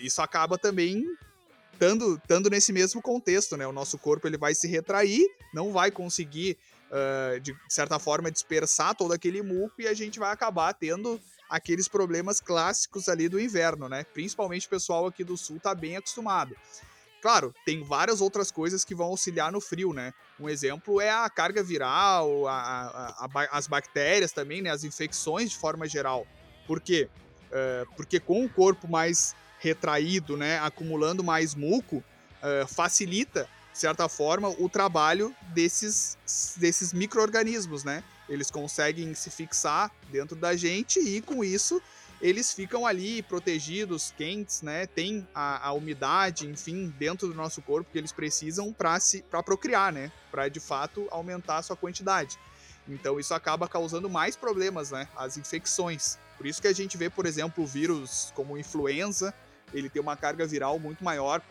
Isso 0.00 0.20
acaba 0.20 0.58
também 0.58 1.06
estando 1.72 2.50
nesse 2.50 2.72
mesmo 2.72 3.00
contexto, 3.00 3.56
né? 3.56 3.66
O 3.66 3.72
nosso 3.72 3.98
corpo 3.98 4.26
ele 4.26 4.36
vai 4.36 4.54
se 4.54 4.66
retrair, 4.68 5.24
não 5.54 5.72
vai 5.72 5.90
conseguir, 5.90 6.58
de 7.40 7.56
certa 7.68 7.98
forma, 7.98 8.30
dispersar 8.30 8.94
todo 8.94 9.12
aquele 9.12 9.42
muco 9.42 9.80
e 9.80 9.86
a 9.86 9.94
gente 9.94 10.18
vai 10.18 10.30
acabar 10.30 10.74
tendo 10.74 11.20
aqueles 11.48 11.86
problemas 11.86 12.40
clássicos 12.40 13.08
ali 13.08 13.28
do 13.28 13.38
inverno, 13.38 13.88
né? 13.88 14.04
Principalmente 14.04 14.66
o 14.66 14.70
pessoal 14.70 15.06
aqui 15.06 15.22
do 15.22 15.36
sul 15.36 15.60
tá 15.60 15.74
bem 15.74 15.96
acostumado. 15.96 16.56
Claro, 17.20 17.54
tem 17.64 17.84
várias 17.84 18.20
outras 18.20 18.50
coisas 18.50 18.84
que 18.84 18.94
vão 18.94 19.06
auxiliar 19.06 19.52
no 19.52 19.60
frio, 19.60 19.92
né? 19.92 20.12
Um 20.40 20.48
exemplo 20.48 21.00
é 21.00 21.10
a 21.10 21.30
carga 21.30 21.62
viral, 21.62 22.48
a, 22.48 22.52
a, 22.52 23.26
a, 23.26 23.48
as 23.52 23.66
bactérias 23.66 24.32
também, 24.32 24.60
né? 24.60 24.70
As 24.70 24.82
infecções 24.82 25.50
de 25.50 25.56
forma 25.56 25.86
geral. 25.86 26.26
Por 26.66 26.80
quê? 26.80 27.08
Uh, 27.46 27.94
porque 27.94 28.18
com 28.18 28.44
o 28.44 28.48
corpo 28.48 28.88
mais 28.88 29.36
retraído, 29.60 30.36
né? 30.36 30.58
Acumulando 30.58 31.22
mais 31.22 31.54
muco, 31.54 31.98
uh, 31.98 32.66
facilita, 32.66 33.48
de 33.72 33.78
certa 33.78 34.08
forma, 34.08 34.48
o 34.58 34.68
trabalho 34.68 35.34
desses, 35.54 36.54
desses 36.56 36.92
micro-organismos, 36.92 37.84
né? 37.84 38.04
Eles 38.28 38.50
conseguem 38.50 39.14
se 39.14 39.30
fixar 39.30 39.90
dentro 40.10 40.36
da 40.36 40.54
gente 40.54 41.00
e 41.00 41.20
com 41.20 41.42
isso 41.42 41.82
eles 42.20 42.52
ficam 42.52 42.86
ali 42.86 43.20
protegidos, 43.20 44.14
quentes, 44.16 44.62
né? 44.62 44.86
Tem 44.86 45.26
a, 45.34 45.68
a 45.68 45.72
umidade, 45.72 46.46
enfim, 46.46 46.94
dentro 46.96 47.26
do 47.26 47.34
nosso 47.34 47.60
corpo 47.60 47.90
que 47.90 47.98
eles 47.98 48.12
precisam 48.12 48.72
para 48.72 49.42
procriar, 49.42 49.92
né? 49.92 50.12
Para 50.30 50.48
de 50.48 50.60
fato 50.60 51.08
aumentar 51.10 51.56
a 51.56 51.62
sua 51.62 51.76
quantidade. 51.76 52.38
Então 52.88 53.18
isso 53.18 53.34
acaba 53.34 53.66
causando 53.66 54.08
mais 54.08 54.36
problemas, 54.36 54.92
né? 54.92 55.08
As 55.16 55.36
infecções. 55.36 56.16
Por 56.36 56.46
isso 56.46 56.62
que 56.62 56.68
a 56.68 56.72
gente 56.72 56.96
vê, 56.96 57.10
por 57.10 57.26
exemplo, 57.26 57.64
o 57.64 57.66
vírus 57.66 58.32
como 58.36 58.56
influenza, 58.56 59.34
ele 59.74 59.90
tem 59.90 60.00
uma 60.00 60.16
carga 60.16 60.46
viral 60.46 60.78
muito 60.78 61.02
maior 61.02 61.42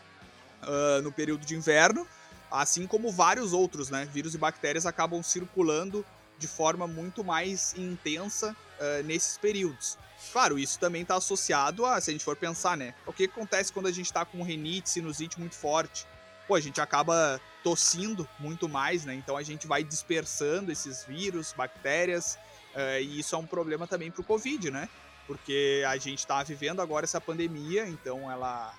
uh, 0.62 1.02
no 1.02 1.12
período 1.12 1.44
de 1.44 1.54
inverno, 1.54 2.06
assim 2.50 2.86
como 2.86 3.10
vários 3.10 3.52
outros, 3.52 3.90
né? 3.90 4.08
Vírus 4.12 4.34
e 4.34 4.38
bactérias 4.38 4.86
acabam 4.86 5.22
circulando 5.22 6.04
de 6.38 6.48
forma 6.48 6.86
muito 6.86 7.22
mais 7.22 7.74
intensa 7.76 8.50
uh, 8.52 9.02
nesses 9.04 9.38
períodos. 9.38 9.98
Claro, 10.32 10.58
isso 10.58 10.78
também 10.78 11.02
está 11.02 11.16
associado 11.16 11.84
a, 11.84 12.00
se 12.00 12.10
a 12.10 12.12
gente 12.12 12.24
for 12.24 12.36
pensar, 12.36 12.76
né? 12.76 12.94
O 13.06 13.12
que 13.12 13.24
acontece 13.24 13.72
quando 13.72 13.86
a 13.86 13.92
gente 13.92 14.06
está 14.06 14.24
com 14.24 14.42
renite, 14.42 14.90
sinusite 14.90 15.38
muito 15.38 15.54
forte? 15.54 16.06
Pô, 16.46 16.54
a 16.54 16.60
gente 16.60 16.80
acaba 16.80 17.40
tossindo 17.62 18.28
muito 18.38 18.68
mais, 18.68 19.04
né? 19.04 19.14
Então 19.14 19.36
a 19.36 19.42
gente 19.42 19.66
vai 19.66 19.82
dispersando 19.82 20.70
esses 20.70 21.04
vírus, 21.04 21.52
bactérias, 21.56 22.38
uh, 22.74 23.00
e 23.00 23.20
isso 23.20 23.34
é 23.34 23.38
um 23.38 23.46
problema 23.46 23.86
também 23.86 24.10
para 24.10 24.20
o 24.20 24.24
Covid, 24.24 24.70
né? 24.70 24.88
porque 25.26 25.82
a 25.86 25.96
gente 25.96 26.18
está 26.18 26.42
vivendo 26.42 26.80
agora 26.80 27.04
essa 27.04 27.20
pandemia, 27.20 27.86
então 27.86 28.30
ela 28.30 28.74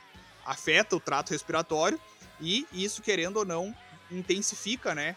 afeta 0.45 0.95
o 0.95 0.99
trato 0.99 1.31
respiratório 1.31 1.99
e 2.39 2.67
isso, 2.71 3.01
querendo 3.01 3.37
ou 3.37 3.45
não, 3.45 3.75
intensifica 4.11 4.93
né, 4.93 5.15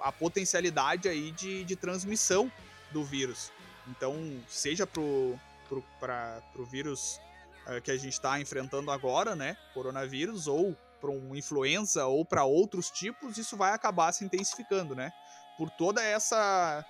a 0.00 0.12
potencialidade 0.12 1.08
aí 1.08 1.32
de, 1.32 1.64
de 1.64 1.76
transmissão 1.76 2.50
do 2.90 3.04
vírus. 3.04 3.50
Então, 3.86 4.14
seja 4.48 4.86
para 4.86 5.00
o 5.00 6.64
vírus 6.70 7.20
uh, 7.66 7.80
que 7.80 7.90
a 7.90 7.96
gente 7.96 8.12
está 8.12 8.40
enfrentando 8.40 8.90
agora, 8.90 9.34
né, 9.34 9.56
coronavírus, 9.72 10.46
ou 10.46 10.76
para 11.00 11.10
uma 11.10 11.38
influenza 11.38 12.06
ou 12.06 12.24
para 12.24 12.44
outros 12.44 12.90
tipos, 12.90 13.38
isso 13.38 13.56
vai 13.56 13.72
acabar 13.72 14.12
se 14.12 14.24
intensificando, 14.24 14.96
né? 14.96 15.12
Por 15.56 15.70
toda 15.70 16.02
essa 16.02 16.84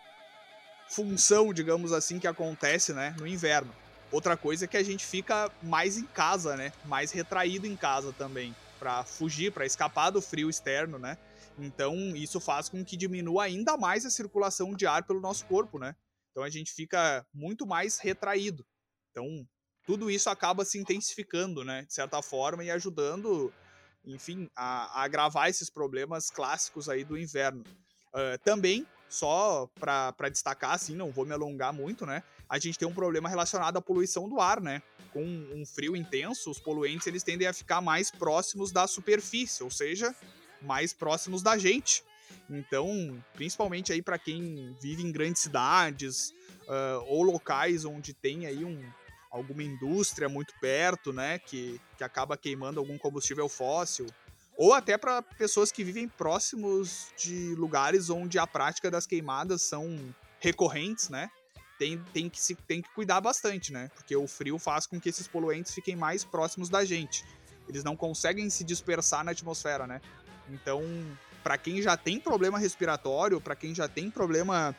função, 0.89 1.53
digamos 1.53 1.93
assim, 1.93 2.19
que 2.19 2.27
acontece, 2.27 2.95
né, 2.95 3.15
no 3.19 3.27
inverno. 3.27 3.73
Outra 4.11 4.37
coisa 4.37 4.65
é 4.65 4.69
que 4.69 4.77
a 4.77 4.83
gente 4.83 5.05
fica 5.05 5.51
mais 5.63 5.99
em 5.99 6.05
casa, 6.05 6.57
né? 6.57 6.73
Mais 6.85 7.11
retraído 7.13 7.67
em 7.67 7.77
casa 7.77 8.13
também, 8.13 8.55
para 8.79 9.05
fugir, 9.05 9.53
para 9.53 9.67
escapar 9.67 10.11
do 10.11 10.23
frio 10.23 10.49
externo, 10.49 10.99
né? 10.99 11.19
Então, 11.59 11.95
isso 12.17 12.41
faz 12.41 12.69
com 12.69 12.85
que 12.85 12.97
diminua 12.97 13.45
ainda 13.45 13.77
mais 13.77 14.07
a 14.07 14.11
circulação 14.11 14.75
de 14.75 14.87
ar 14.87 15.03
pelo 15.03 15.21
nosso 15.21 15.45
corpo, 15.47 15.79
né? 15.79 15.95
Então 16.31 16.43
a 16.43 16.51
gente 16.51 16.73
fica 16.73 17.27
muito 17.35 17.67
mais 17.67 17.99
retraído. 17.99 18.65
Então, 19.11 19.47
tudo 19.85 20.11
isso 20.11 20.31
acaba 20.31 20.65
se 20.65 20.79
intensificando, 20.79 21.65
né, 21.65 21.83
de 21.83 21.95
certa 21.95 22.23
forma 22.23 22.63
e 22.63 22.71
ajudando, 22.71 23.53
enfim, 24.05 24.49
a, 24.55 25.01
a 25.01 25.03
agravar 25.03 25.49
esses 25.49 25.69
problemas 25.69 26.31
clássicos 26.31 26.89
aí 26.89 27.05
do 27.05 27.19
inverno. 27.19 27.65
Uh, 28.09 28.39
também 28.45 28.87
só 29.09 29.69
para 29.79 30.29
destacar, 30.31 30.73
assim, 30.73 30.95
não 30.95 31.11
vou 31.11 31.25
me 31.25 31.33
alongar 31.33 31.73
muito, 31.73 32.05
né? 32.05 32.23
A 32.49 32.59
gente 32.59 32.79
tem 32.79 32.87
um 32.87 32.95
problema 32.95 33.29
relacionado 33.29 33.77
à 33.77 33.83
poluição 33.83 34.29
do 34.29 34.41
ar, 34.41 34.61
né? 34.61 34.83
Com 35.13 35.25
um 35.25 35.65
frio 35.65 35.97
intenso, 35.97 36.51
os 36.51 36.59
poluentes 36.59 37.07
eles 37.07 37.23
tendem 37.23 37.47
a 37.47 37.53
ficar 37.53 37.81
mais 37.81 38.11
próximos 38.11 38.71
da 38.71 38.87
superfície, 38.87 39.63
ou 39.63 39.71
seja, 39.71 40.15
mais 40.61 40.93
próximos 40.93 41.43
da 41.43 41.57
gente. 41.57 42.05
Então, 42.51 43.23
principalmente 43.35 43.93
aí 43.93 44.03
para 44.03 44.19
quem 44.19 44.77
vive 44.81 45.03
em 45.03 45.13
grandes 45.13 45.43
cidades 45.43 46.31
uh, 46.67 47.05
ou 47.07 47.23
locais 47.23 47.85
onde 47.85 48.15
tem 48.15 48.47
aí 48.47 48.65
um, 48.65 48.83
alguma 49.31 49.63
indústria 49.63 50.29
muito 50.29 50.53
perto, 50.61 51.13
né, 51.13 51.39
que, 51.39 51.81
que 51.97 52.05
acaba 52.05 52.37
queimando 52.37 52.81
algum 52.81 52.99
combustível 52.99 53.49
fóssil, 53.49 54.07
ou 54.59 54.75
até 54.75 54.99
para 54.99 55.23
pessoas 55.23 55.71
que 55.71 55.85
vivem 55.85 56.09
próximos 56.09 57.13
de 57.17 57.55
lugares 57.55 58.11
onde 58.11 58.41
a 58.41 58.47
prática 58.47 58.91
das 58.91 59.07
queimadas 59.07 59.63
são 59.63 60.13
recorrentes, 60.41 61.09
né? 61.09 61.31
Tem, 61.79 61.97
tem, 62.13 62.29
que 62.29 62.41
se, 62.41 62.57
tem 62.57 62.83
que 62.83 62.93
cuidar 62.93 63.21
bastante, 63.21 63.73
né? 63.73 63.89
Porque 63.95 64.17
o 64.17 64.27
frio 64.27 64.59
faz 64.59 64.85
com 64.85 65.01
que 65.01 65.09
esses 65.09 65.29
poluentes 65.29 65.73
fiquem 65.73 65.95
mais 65.95 66.25
próximos 66.25 66.69
da 66.69 66.85
gente. 66.85 67.25
Eles 67.69 67.85
não 67.85 67.95
conseguem 67.95 68.51
se 68.51 68.65
dispersar 68.65 69.23
na 69.23 69.31
atmosfera, 69.31 69.87
né? 69.87 70.01
Então, 70.51 70.83
para 71.41 71.57
quem 71.57 71.81
já 71.81 71.97
tem 71.97 72.19
problema 72.19 72.59
respiratório, 72.59 73.41
para 73.41 73.55
quem 73.55 73.73
já 73.73 73.87
tem 73.87 74.11
problema 74.11 74.75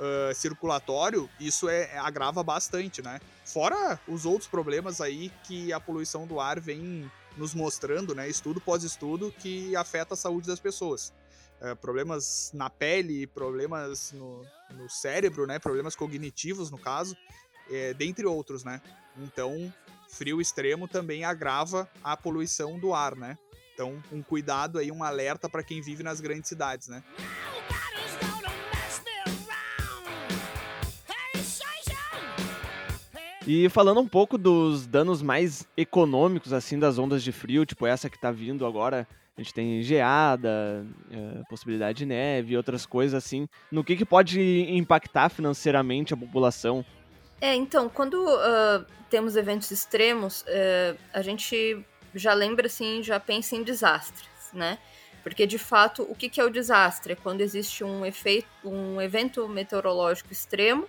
uh, 0.00 0.34
circulatório, 0.34 1.30
isso 1.38 1.68
é, 1.68 1.96
agrava 1.98 2.42
bastante, 2.42 3.00
né? 3.00 3.20
Fora 3.44 4.00
os 4.08 4.26
outros 4.26 4.48
problemas 4.48 5.00
aí 5.00 5.30
que 5.44 5.72
a 5.72 5.78
poluição 5.78 6.26
do 6.26 6.40
ar 6.40 6.58
vem 6.58 7.08
nos 7.36 7.54
mostrando, 7.54 8.14
né, 8.14 8.28
estudo 8.28 8.60
pós 8.60 8.82
estudo, 8.84 9.32
que 9.38 9.74
afeta 9.76 10.14
a 10.14 10.16
saúde 10.16 10.46
das 10.46 10.60
pessoas. 10.60 11.12
É, 11.60 11.74
problemas 11.74 12.50
na 12.54 12.70
pele, 12.70 13.26
problemas 13.26 14.12
no, 14.12 14.42
no, 14.70 14.88
cérebro, 14.88 15.46
né, 15.46 15.58
problemas 15.58 15.94
cognitivos, 15.94 16.70
no 16.70 16.78
caso, 16.78 17.16
é, 17.70 17.92
dentre 17.94 18.26
outros, 18.26 18.64
né. 18.64 18.80
Então, 19.18 19.72
frio 20.08 20.40
extremo 20.40 20.88
também 20.88 21.24
agrava 21.24 21.88
a 22.02 22.16
poluição 22.16 22.78
do 22.78 22.94
ar, 22.94 23.14
né. 23.14 23.38
Então, 23.74 24.02
um 24.12 24.22
cuidado 24.22 24.78
aí, 24.78 24.90
um 24.90 25.02
alerta 25.02 25.48
para 25.48 25.62
quem 25.62 25.80
vive 25.80 26.02
nas 26.02 26.20
grandes 26.20 26.48
cidades, 26.48 26.88
né. 26.88 27.02
E 33.46 33.68
falando 33.70 34.00
um 34.00 34.08
pouco 34.08 34.36
dos 34.36 34.86
danos 34.86 35.22
mais 35.22 35.66
econômicos, 35.76 36.52
assim, 36.52 36.78
das 36.78 36.98
ondas 36.98 37.22
de 37.22 37.32
frio, 37.32 37.64
tipo 37.64 37.86
essa 37.86 38.10
que 38.10 38.18
tá 38.18 38.30
vindo 38.30 38.66
agora, 38.66 39.08
a 39.36 39.40
gente 39.40 39.54
tem 39.54 39.82
geada, 39.82 40.86
é, 41.10 41.42
possibilidade 41.48 41.98
de 41.98 42.06
neve 42.06 42.56
outras 42.56 42.84
coisas 42.84 43.14
assim. 43.14 43.48
No 43.70 43.82
que, 43.82 43.96
que 43.96 44.04
pode 44.04 44.40
impactar 44.70 45.30
financeiramente 45.30 46.12
a 46.12 46.16
população? 46.16 46.84
É, 47.40 47.54
então, 47.54 47.88
quando 47.88 48.22
uh, 48.22 48.84
temos 49.08 49.36
eventos 49.36 49.70
extremos, 49.70 50.42
uh, 50.42 50.98
a 51.14 51.22
gente 51.22 51.82
já 52.14 52.34
lembra, 52.34 52.66
assim, 52.66 53.02
já 53.02 53.18
pensa 53.18 53.56
em 53.56 53.62
desastres, 53.62 54.28
né? 54.52 54.78
Porque, 55.22 55.46
de 55.46 55.56
fato, 55.58 56.02
o 56.02 56.14
que, 56.14 56.28
que 56.28 56.40
é 56.40 56.44
o 56.44 56.50
desastre? 56.50 57.14
É 57.14 57.16
quando 57.16 57.40
existe 57.40 57.82
um, 57.82 58.04
efeito, 58.04 58.48
um 58.62 59.00
evento 59.00 59.48
meteorológico 59.48 60.32
extremo 60.32 60.86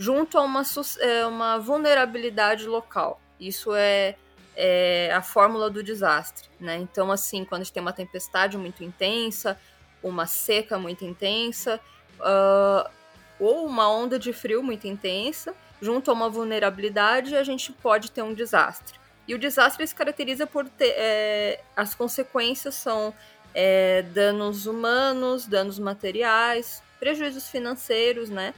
junto 0.00 0.38
a 0.38 0.40
uma, 0.40 0.62
é, 1.00 1.26
uma 1.26 1.58
vulnerabilidade 1.58 2.66
local. 2.66 3.20
Isso 3.38 3.74
é, 3.74 4.16
é, 4.56 5.12
a 5.12 5.20
fórmula 5.20 5.68
do 5.68 5.82
desastre, 5.82 6.48
né? 6.58 6.78
Então, 6.78 7.12
assim, 7.12 7.44
quando 7.44 7.60
a 7.60 7.64
gente 7.64 7.74
tem 7.74 7.82
uma 7.82 7.92
tempestade 7.92 8.56
muito 8.56 8.82
intensa, 8.82 9.60
uma 10.02 10.24
seca 10.24 10.78
muito 10.78 11.04
intensa, 11.04 11.78
uh, 12.18 12.90
ou 13.38 13.66
uma 13.66 13.90
onda 13.90 14.18
de 14.18 14.32
frio 14.32 14.62
muito 14.62 14.86
intensa, 14.86 15.54
junto 15.82 16.10
a 16.10 16.14
uma 16.14 16.30
vulnerabilidade, 16.30 17.36
a 17.36 17.42
gente 17.42 17.70
pode 17.70 18.10
ter 18.10 18.22
um 18.22 18.32
desastre. 18.32 18.98
E 19.28 19.34
o 19.34 19.38
desastre 19.38 19.86
se 19.86 19.94
caracteriza 19.94 20.46
por 20.46 20.66
ter. 20.66 20.94
É, 20.96 21.60
as 21.76 21.94
consequências 21.94 22.74
são 22.74 23.12
é, 23.54 24.00
danos 24.00 24.64
humanos, 24.64 25.46
danos 25.46 25.78
materiais, 25.78 26.82
prejuízos 26.98 27.50
financeiros, 27.50 28.30
né? 28.30 28.54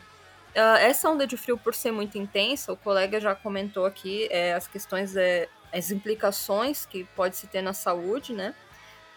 Uh, 0.55 0.77
essa 0.81 1.09
onda 1.09 1.27
de 1.27 1.37
frio, 1.37 1.57
por 1.57 1.75
ser 1.75 1.93
muito 1.93 2.19
intensa, 2.19 2.73
o 2.73 2.77
colega 2.77 3.19
já 3.19 3.35
comentou 3.35 3.87
aqui 3.87 4.29
é, 4.31 4.53
as 4.53 4.69
questões, 4.69 5.17
é, 5.17 5.49
as 5.73 5.91
implicações 5.91 6.85
que 6.85 7.05
pode 7.17 7.37
se 7.37 7.47
ter 7.47 7.62
na 7.62 7.73
saúde, 7.73 8.35
né? 8.35 8.55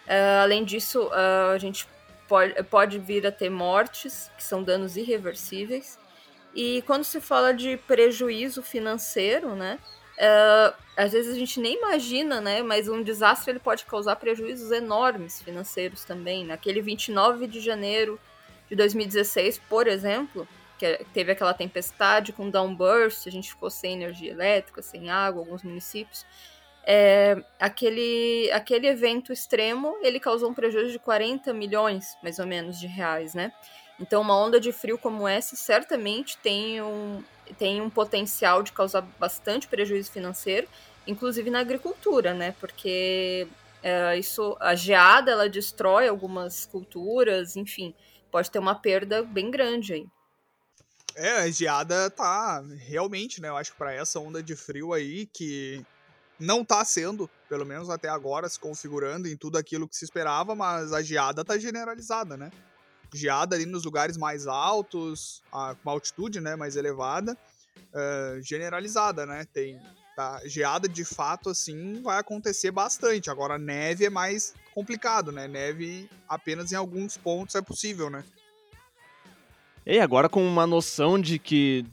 Uh, 0.07 0.43
além 0.43 0.63
disso, 0.63 1.07
uh, 1.07 1.51
a 1.53 1.57
gente 1.57 1.87
pode, 2.25 2.63
pode 2.63 2.99
vir 2.99 3.27
a 3.27 3.31
ter 3.33 3.49
mortes, 3.49 4.31
que 4.37 4.43
são 4.43 4.63
danos 4.63 4.95
irreversíveis. 4.95 5.99
E 6.53 6.81
quando 6.83 7.03
se 7.03 7.19
fala 7.19 7.53
de 7.53 7.75
prejuízo 7.75 8.63
financeiro, 8.63 9.55
né? 9.55 9.77
às 10.95 11.11
vezes 11.11 11.35
a 11.35 11.37
gente 11.37 11.59
nem 11.59 11.75
imagina, 11.75 12.39
né? 12.39 12.63
Mas 12.63 12.87
um 12.87 13.03
desastre 13.03 13.51
ele 13.51 13.59
pode 13.59 13.83
causar 13.83 14.15
prejuízos 14.15 14.71
enormes 14.71 15.41
financeiros 15.41 16.05
também. 16.05 16.45
Naquele 16.45 16.81
29 16.81 17.45
de 17.47 17.59
janeiro 17.59 18.17
de 18.69 18.77
2016, 18.77 19.59
por 19.67 19.87
exemplo, 19.87 20.47
que 20.77 21.05
teve 21.13 21.31
aquela 21.31 21.53
tempestade 21.53 22.33
com 22.33 22.49
downburst, 22.49 23.27
a 23.27 23.31
gente 23.31 23.49
ficou 23.49 23.69
sem 23.69 23.93
energia 23.93 24.31
elétrica, 24.31 24.81
sem 24.81 25.09
água, 25.09 25.41
alguns 25.41 25.63
municípios. 25.63 26.25
É, 26.87 27.41
aquele, 27.59 28.51
aquele 28.51 28.87
evento 28.87 29.33
extremo, 29.33 29.97
ele 30.01 30.19
causou 30.19 30.49
um 30.49 30.53
prejuízo 30.53 30.91
de 30.91 30.99
40 30.99 31.51
milhões, 31.53 32.15
mais 32.21 32.37
ou 32.37 32.45
menos, 32.45 32.79
de 32.79 32.87
reais, 32.87 33.33
né? 33.33 33.51
Então, 33.99 34.21
uma 34.21 34.37
onda 34.37 34.59
de 34.59 34.71
frio 34.71 34.97
como 34.97 35.27
essa 35.27 35.55
certamente 35.55 36.37
tem 36.37 36.81
um, 36.81 37.23
tem 37.57 37.81
um 37.81 37.89
potencial 37.89 38.61
de 38.61 38.71
causar 38.71 39.01
bastante 39.17 39.67
prejuízo 39.67 40.11
financeiro, 40.11 40.67
inclusive 41.07 41.49
na 41.49 41.59
agricultura, 41.59 42.33
né? 42.33 42.53
Porque 42.59 43.47
é, 43.81 44.17
isso, 44.17 44.55
a 44.59 44.75
geada, 44.75 45.31
ela 45.31 45.49
destrói 45.49 46.07
algumas 46.07 46.65
culturas, 46.65 47.55
enfim, 47.55 47.95
pode 48.29 48.51
ter 48.51 48.59
uma 48.59 48.75
perda 48.75 49.23
bem 49.23 49.49
grande 49.49 49.93
aí. 49.93 50.07
É, 51.15 51.31
a 51.37 51.49
geada 51.49 52.09
tá 52.09 52.61
realmente, 52.77 53.41
né? 53.41 53.47
Eu 53.47 53.55
acho 53.55 53.71
que 53.71 53.77
para 53.77 53.93
essa 53.93 54.19
onda 54.19 54.43
de 54.43 54.55
frio 54.55 54.91
aí 54.91 55.25
que 55.27 55.85
não 56.37 56.63
tá 56.65 56.83
sendo, 56.83 57.29
pelo 57.47 57.65
menos 57.65 57.89
até 57.89 58.09
agora, 58.09 58.49
se 58.49 58.59
configurando 58.59 59.27
em 59.27 59.37
tudo 59.37 59.57
aquilo 59.57 59.87
que 59.87 59.95
se 59.95 60.03
esperava, 60.03 60.53
mas 60.53 60.91
a 60.91 61.01
geada 61.01 61.45
tá 61.45 61.57
generalizada, 61.57 62.35
né? 62.35 62.51
Geada 63.13 63.55
ali 63.55 63.65
nos 63.65 63.85
lugares 63.85 64.17
mais 64.17 64.45
altos, 64.45 65.41
com 65.81 65.89
altitude, 65.89 66.41
né, 66.41 66.57
mais 66.57 66.75
elevada, 66.75 67.37
uh, 67.93 68.41
generalizada, 68.41 69.25
né? 69.25 69.47
Tem 69.53 69.79
tá, 70.17 70.41
geada 70.43 70.89
de 70.89 71.05
fato 71.05 71.49
assim 71.49 72.01
vai 72.01 72.19
acontecer 72.19 72.71
bastante. 72.71 73.29
Agora 73.29 73.57
neve 73.57 74.05
é 74.05 74.09
mais 74.09 74.53
complicado, 74.73 75.31
né? 75.31 75.47
Neve 75.47 76.09
apenas 76.27 76.73
em 76.73 76.75
alguns 76.75 77.15
pontos 77.15 77.55
é 77.55 77.61
possível, 77.61 78.09
né? 78.09 78.25
E 79.85 79.99
agora 79.99 80.27
com 80.27 80.45
uma 80.45 80.65
noção 80.65 81.19
de 81.19 81.37
que 81.37 81.85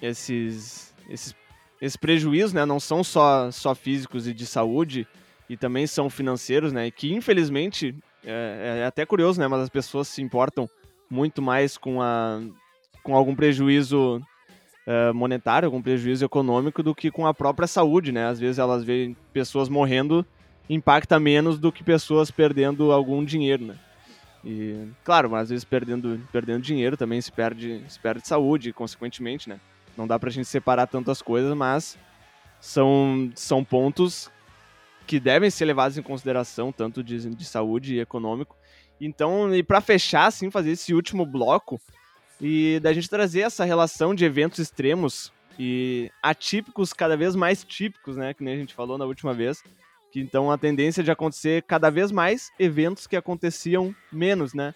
esses, 0.00 0.94
esses, 1.08 1.34
esses 1.80 1.96
prejuízos 1.96 2.52
né, 2.52 2.64
não 2.64 2.78
são 2.78 3.02
só, 3.02 3.50
só 3.50 3.74
físicos 3.74 4.28
e 4.28 4.34
de 4.34 4.46
saúde, 4.46 5.06
e 5.48 5.56
também 5.56 5.86
são 5.86 6.08
financeiros, 6.08 6.72
né? 6.72 6.86
E 6.86 6.90
que 6.90 7.12
infelizmente 7.12 7.94
é, 8.24 8.78
é, 8.80 8.86
até 8.86 9.04
curioso, 9.04 9.40
né? 9.40 9.48
Mas 9.48 9.62
as 9.62 9.68
pessoas 9.68 10.08
se 10.08 10.22
importam 10.22 10.68
muito 11.10 11.42
mais 11.42 11.76
com, 11.76 12.00
a, 12.00 12.40
com 13.02 13.14
algum 13.14 13.34
prejuízo 13.34 14.22
uh, 14.86 15.12
monetário, 15.12 15.66
algum 15.66 15.82
prejuízo 15.82 16.24
econômico 16.24 16.82
do 16.82 16.94
que 16.94 17.10
com 17.10 17.26
a 17.26 17.34
própria 17.34 17.66
saúde, 17.66 18.12
né? 18.12 18.26
Às 18.26 18.40
vezes 18.40 18.58
elas 18.58 18.84
veem 18.84 19.16
pessoas 19.32 19.68
morrendo 19.68 20.24
impacta 20.70 21.18
menos 21.18 21.58
do 21.58 21.72
que 21.72 21.84
pessoas 21.84 22.30
perdendo 22.30 22.92
algum 22.92 23.24
dinheiro, 23.24 23.66
né? 23.66 23.74
E, 24.44 24.88
claro, 25.04 25.34
às 25.34 25.50
vezes 25.50 25.64
perdendo, 25.64 26.20
perdendo 26.32 26.62
dinheiro 26.62 26.96
também 26.96 27.20
se 27.20 27.30
perde, 27.30 27.82
se 27.88 27.98
perde 27.98 28.26
saúde, 28.26 28.72
consequentemente, 28.72 29.48
né? 29.48 29.60
Não 29.96 30.06
dá 30.06 30.18
pra 30.18 30.30
gente 30.30 30.48
separar 30.48 30.86
tantas 30.86 31.22
coisas, 31.22 31.54
mas 31.56 31.98
são, 32.60 33.30
são 33.34 33.64
pontos 33.64 34.30
que 35.06 35.20
devem 35.20 35.50
ser 35.50 35.64
levados 35.64 35.98
em 35.98 36.02
consideração, 36.02 36.72
tanto 36.72 37.02
de, 37.02 37.28
de 37.34 37.44
saúde 37.44 37.94
e 37.94 38.00
econômico. 38.00 38.56
Então, 39.00 39.54
e 39.54 39.62
para 39.62 39.80
fechar, 39.80 40.26
assim, 40.26 40.50
fazer 40.50 40.72
esse 40.72 40.94
último 40.94 41.26
bloco 41.26 41.80
e 42.40 42.80
da 42.80 42.92
gente 42.92 43.10
trazer 43.10 43.40
essa 43.40 43.64
relação 43.64 44.14
de 44.14 44.24
eventos 44.24 44.58
extremos 44.58 45.32
e 45.58 46.10
atípicos 46.22 46.92
cada 46.92 47.16
vez 47.16 47.36
mais 47.36 47.62
típicos, 47.64 48.16
né? 48.16 48.32
Que 48.32 48.42
nem 48.42 48.54
a 48.54 48.56
gente 48.56 48.74
falou 48.74 48.96
na 48.96 49.04
última 49.04 49.34
vez. 49.34 49.62
Que 50.12 50.20
então 50.20 50.50
a 50.50 50.58
tendência 50.58 51.02
de 51.02 51.10
acontecer 51.10 51.62
cada 51.62 51.90
vez 51.90 52.12
mais 52.12 52.52
eventos 52.58 53.06
que 53.06 53.16
aconteciam 53.16 53.94
menos, 54.12 54.54
né? 54.54 54.74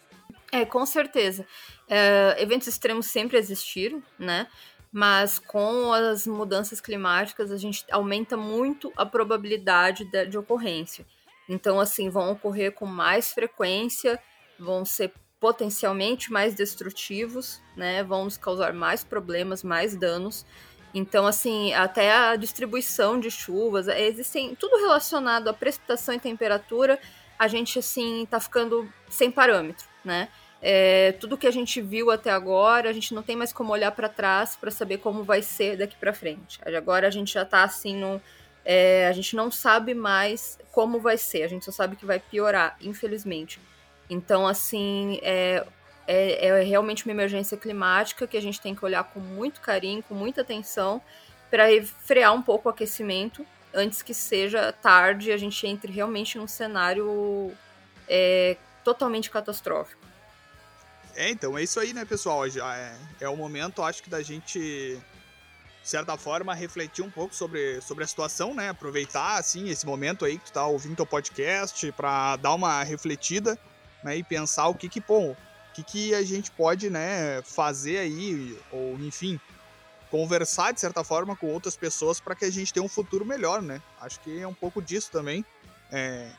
É, 0.50 0.64
com 0.64 0.84
certeza. 0.86 1.46
É, 1.88 2.36
eventos 2.38 2.66
extremos 2.66 3.06
sempre 3.06 3.36
existiram, 3.36 4.02
né? 4.18 4.48
mas 4.96 5.38
com 5.38 5.92
as 5.92 6.26
mudanças 6.26 6.80
climáticas 6.80 7.52
a 7.52 7.58
gente 7.58 7.84
aumenta 7.90 8.34
muito 8.34 8.90
a 8.96 9.04
probabilidade 9.04 10.06
de, 10.06 10.24
de 10.24 10.38
ocorrência. 10.38 11.04
Então, 11.46 11.78
assim, 11.78 12.08
vão 12.08 12.32
ocorrer 12.32 12.72
com 12.72 12.86
mais 12.86 13.30
frequência, 13.30 14.18
vão 14.58 14.86
ser 14.86 15.12
potencialmente 15.38 16.32
mais 16.32 16.54
destrutivos, 16.54 17.60
né? 17.76 18.02
Vão 18.02 18.24
nos 18.24 18.38
causar 18.38 18.72
mais 18.72 19.04
problemas, 19.04 19.62
mais 19.62 19.94
danos. 19.94 20.46
Então, 20.94 21.26
assim, 21.26 21.74
até 21.74 22.12
a 22.12 22.36
distribuição 22.36 23.20
de 23.20 23.30
chuvas, 23.30 23.88
existem 23.88 24.54
tudo 24.54 24.76
relacionado 24.76 25.48
à 25.48 25.52
precipitação 25.52 26.14
e 26.14 26.18
temperatura, 26.18 26.98
a 27.38 27.48
gente, 27.48 27.78
assim, 27.78 28.26
tá 28.30 28.40
ficando 28.40 28.90
sem 29.08 29.30
parâmetro, 29.30 29.86
né? 30.04 30.28
É, 30.62 31.12
tudo 31.20 31.36
que 31.36 31.46
a 31.46 31.50
gente 31.50 31.82
viu 31.82 32.10
até 32.10 32.30
agora, 32.30 32.88
a 32.88 32.92
gente 32.92 33.14
não 33.14 33.22
tem 33.22 33.36
mais 33.36 33.52
como 33.52 33.72
olhar 33.72 33.92
para 33.92 34.08
trás 34.08 34.56
para 34.56 34.70
saber 34.70 34.98
como 34.98 35.22
vai 35.22 35.42
ser 35.42 35.76
daqui 35.76 35.96
para 35.96 36.14
frente. 36.14 36.58
Agora 36.64 37.06
a 37.06 37.10
gente 37.10 37.34
já 37.34 37.42
está 37.42 37.62
assim 37.62 37.94
é, 38.66 39.06
a 39.06 39.12
gente 39.12 39.36
não 39.36 39.48
sabe 39.48 39.94
mais 39.94 40.58
como 40.72 40.98
vai 40.98 41.16
ser, 41.16 41.44
a 41.44 41.48
gente 41.48 41.64
só 41.64 41.70
sabe 41.70 41.94
que 41.94 42.04
vai 42.04 42.18
piorar, 42.18 42.76
infelizmente. 42.82 43.60
Então, 44.10 44.46
assim, 44.46 45.20
é, 45.22 45.64
é, 46.06 46.46
é 46.46 46.62
realmente 46.62 47.04
uma 47.04 47.12
emergência 47.12 47.56
climática 47.56 48.26
que 48.26 48.36
a 48.36 48.42
gente 48.42 48.60
tem 48.60 48.74
que 48.74 48.84
olhar 48.84 49.04
com 49.04 49.20
muito 49.20 49.60
carinho, 49.60 50.02
com 50.02 50.14
muita 50.14 50.42
atenção, 50.42 51.00
para 51.50 51.64
frear 52.04 52.32
um 52.32 52.42
pouco 52.42 52.68
o 52.68 52.72
aquecimento 52.72 53.46
antes 53.74 54.02
que 54.02 54.14
seja 54.14 54.72
tarde 54.72 55.28
e 55.28 55.32
a 55.32 55.36
gente 55.36 55.66
entre 55.66 55.92
realmente 55.92 56.38
num 56.38 56.46
cenário 56.46 57.52
é, 58.08 58.56
totalmente 58.82 59.30
catastrófico. 59.30 60.06
É, 61.14 61.30
então, 61.30 61.56
é 61.56 61.62
isso 61.62 61.80
aí, 61.80 61.92
né, 61.92 62.04
pessoal? 62.04 62.48
Já 62.48 62.76
é, 62.76 62.96
é 63.20 63.28
o 63.28 63.36
momento, 63.36 63.82
acho 63.82 64.02
que, 64.02 64.10
da 64.10 64.22
gente, 64.22 64.58
de 64.58 65.88
certa 65.88 66.16
forma, 66.16 66.54
refletir 66.54 67.02
um 67.02 67.10
pouco 67.10 67.34
sobre, 67.34 67.80
sobre 67.80 68.04
a 68.04 68.06
situação, 68.06 68.54
né? 68.54 68.68
Aproveitar, 68.68 69.38
assim, 69.38 69.70
esse 69.70 69.86
momento 69.86 70.24
aí 70.24 70.38
que 70.38 70.46
tu 70.46 70.52
tá 70.52 70.66
ouvindo 70.66 70.96
teu 70.96 71.06
podcast 71.06 71.90
para 71.92 72.36
dar 72.36 72.54
uma 72.54 72.82
refletida, 72.82 73.58
né? 74.04 74.18
E 74.18 74.22
pensar 74.22 74.68
o 74.68 74.74
que 74.74 74.90
que, 74.90 75.02
o 75.08 75.34
que 75.76 75.82
que 75.82 76.14
a 76.14 76.22
gente 76.22 76.50
pode, 76.50 76.90
né, 76.90 77.42
fazer 77.42 77.98
aí, 77.98 78.58
ou, 78.72 78.94
enfim, 79.00 79.38
conversar, 80.10 80.72
de 80.72 80.80
certa 80.80 81.04
forma, 81.04 81.36
com 81.36 81.48
outras 81.48 81.76
pessoas 81.76 82.18
para 82.20 82.34
que 82.34 82.44
a 82.44 82.50
gente 82.50 82.72
tenha 82.72 82.84
um 82.84 82.88
futuro 82.88 83.24
melhor, 83.24 83.60
né? 83.60 83.82
Acho 84.00 84.20
que 84.20 84.40
é 84.40 84.46
um 84.46 84.54
pouco 84.54 84.80
disso 84.80 85.10
também. 85.10 85.44
É, 85.90 86.30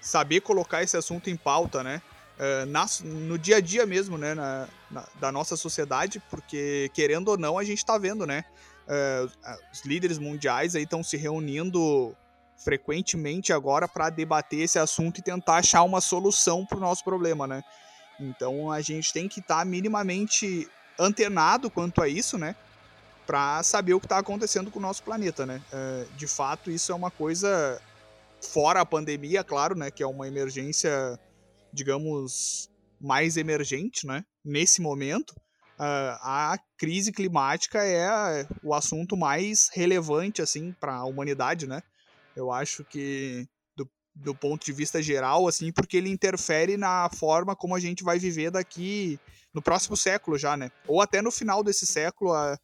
saber 0.00 0.40
colocar 0.40 0.82
esse 0.82 0.96
assunto 0.96 1.30
em 1.30 1.36
pauta, 1.36 1.82
né? 1.82 2.02
uh, 2.38 2.66
na, 2.66 2.86
no 3.02 3.38
dia 3.38 3.56
a 3.56 3.60
dia 3.60 3.86
mesmo, 3.86 4.18
né, 4.18 4.34
na, 4.34 4.68
na, 4.90 5.06
da 5.20 5.32
nossa 5.32 5.56
sociedade, 5.56 6.22
porque 6.30 6.90
querendo 6.94 7.28
ou 7.28 7.38
não 7.38 7.58
a 7.58 7.64
gente 7.64 7.78
está 7.78 7.98
vendo, 7.98 8.26
né, 8.26 8.44
uh, 8.88 9.58
os 9.72 9.84
líderes 9.84 10.18
mundiais 10.18 10.74
aí 10.74 10.84
estão 10.84 11.02
se 11.02 11.16
reunindo 11.16 12.14
frequentemente 12.56 13.52
agora 13.52 13.88
para 13.88 14.10
debater 14.10 14.60
esse 14.60 14.78
assunto 14.78 15.18
e 15.18 15.22
tentar 15.22 15.56
achar 15.56 15.82
uma 15.82 16.00
solução 16.00 16.64
para 16.64 16.78
o 16.78 16.80
nosso 16.80 17.04
problema, 17.04 17.46
né? 17.46 17.62
Então 18.18 18.70
a 18.70 18.80
gente 18.80 19.12
tem 19.12 19.28
que 19.28 19.40
estar 19.40 19.58
tá 19.58 19.64
minimamente 19.64 20.68
antenado 20.98 21.70
quanto 21.70 22.02
a 22.02 22.08
isso, 22.08 22.38
né? 22.38 22.54
Para 23.26 23.62
saber 23.62 23.94
o 23.94 24.00
que 24.00 24.06
está 24.06 24.18
acontecendo 24.18 24.70
com 24.70 24.78
o 24.78 24.82
nosso 24.82 25.02
planeta, 25.02 25.46
né? 25.46 25.62
Uh, 25.72 26.12
de 26.16 26.26
fato, 26.26 26.70
isso 26.70 26.92
é 26.92 26.94
uma 26.94 27.10
coisa 27.10 27.80
fora 28.40 28.80
a 28.80 28.86
pandemia, 28.86 29.42
claro, 29.42 29.74
né? 29.74 29.90
Que 29.90 30.02
é 30.02 30.06
uma 30.06 30.28
emergência 30.28 31.18
digamos, 31.74 32.70
mais 33.00 33.36
emergente, 33.36 34.06
né? 34.06 34.24
Nesse 34.44 34.80
momento, 34.80 35.32
uh, 35.32 36.16
a 36.22 36.56
crise 36.78 37.12
climática 37.12 37.84
é 37.84 38.46
o 38.62 38.72
assunto 38.72 39.16
mais 39.16 39.68
relevante, 39.72 40.40
assim, 40.40 40.72
para 40.80 40.94
a 40.94 41.04
humanidade, 41.04 41.66
né? 41.66 41.82
Eu 42.36 42.52
acho 42.52 42.84
que 42.84 43.46
do, 44.14 44.34
ponto 44.34 44.64
de 44.64 44.72
vista 44.72 45.02
geral, 45.02 45.48
assim, 45.48 45.72
porque 45.72 45.96
ele 45.96 46.08
interfere 46.08 46.76
na 46.76 47.08
forma 47.10 47.56
como 47.56 47.74
a 47.74 47.80
gente 47.80 48.04
vai 48.04 48.18
viver 48.18 48.50
daqui 48.50 49.18
no 49.52 49.62
próximo 49.62 49.96
século 49.96 50.38
já, 50.38 50.56
né? 50.56 50.70
Ou 50.86 51.00
até 51.00 51.20
no 51.20 51.30
final 51.30 51.62
desse 51.62 51.86
século, 51.86 52.32
a, 52.32 52.58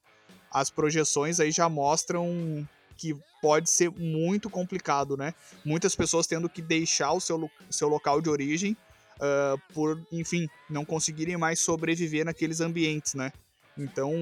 as 0.51 0.71
projeções 0.71 1.41
aí 1.41 1.51
já 1.51 1.69
mostram 1.69 2.67
que 2.97 3.17
pode 3.41 3.71
ser 3.71 3.91
muito 3.91 4.51
complicado, 4.51 5.17
né? 5.17 5.35
Muitas 5.65 5.95
pessoas 5.95 6.27
tendo 6.27 6.49
que 6.49 6.61
deixar 6.61 7.13
o 7.13 7.21
seu, 7.21 7.51
seu 7.71 7.89
local 7.89 8.21
de 8.21 8.29
origem 8.29 8.77
uh, 9.17 9.59
por, 9.73 10.01
enfim, 10.13 10.49
não 10.69 10.85
conseguirem 10.85 11.37
mais 11.37 11.61
sobreviver 11.61 12.25
naqueles 12.25 12.61
ambientes, 12.61 13.15
né? 13.15 13.33
Então, 13.77 14.13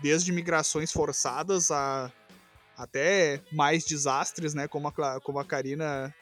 desde 0.00 0.32
migrações 0.32 0.90
forçadas 0.90 1.70
a 1.70 2.10
até 2.76 3.40
mais 3.52 3.84
desastres, 3.84 4.54
né? 4.54 4.66
Como 4.66 4.88
a, 4.88 5.20
como 5.20 5.38
a 5.38 5.44
Karina 5.44 6.12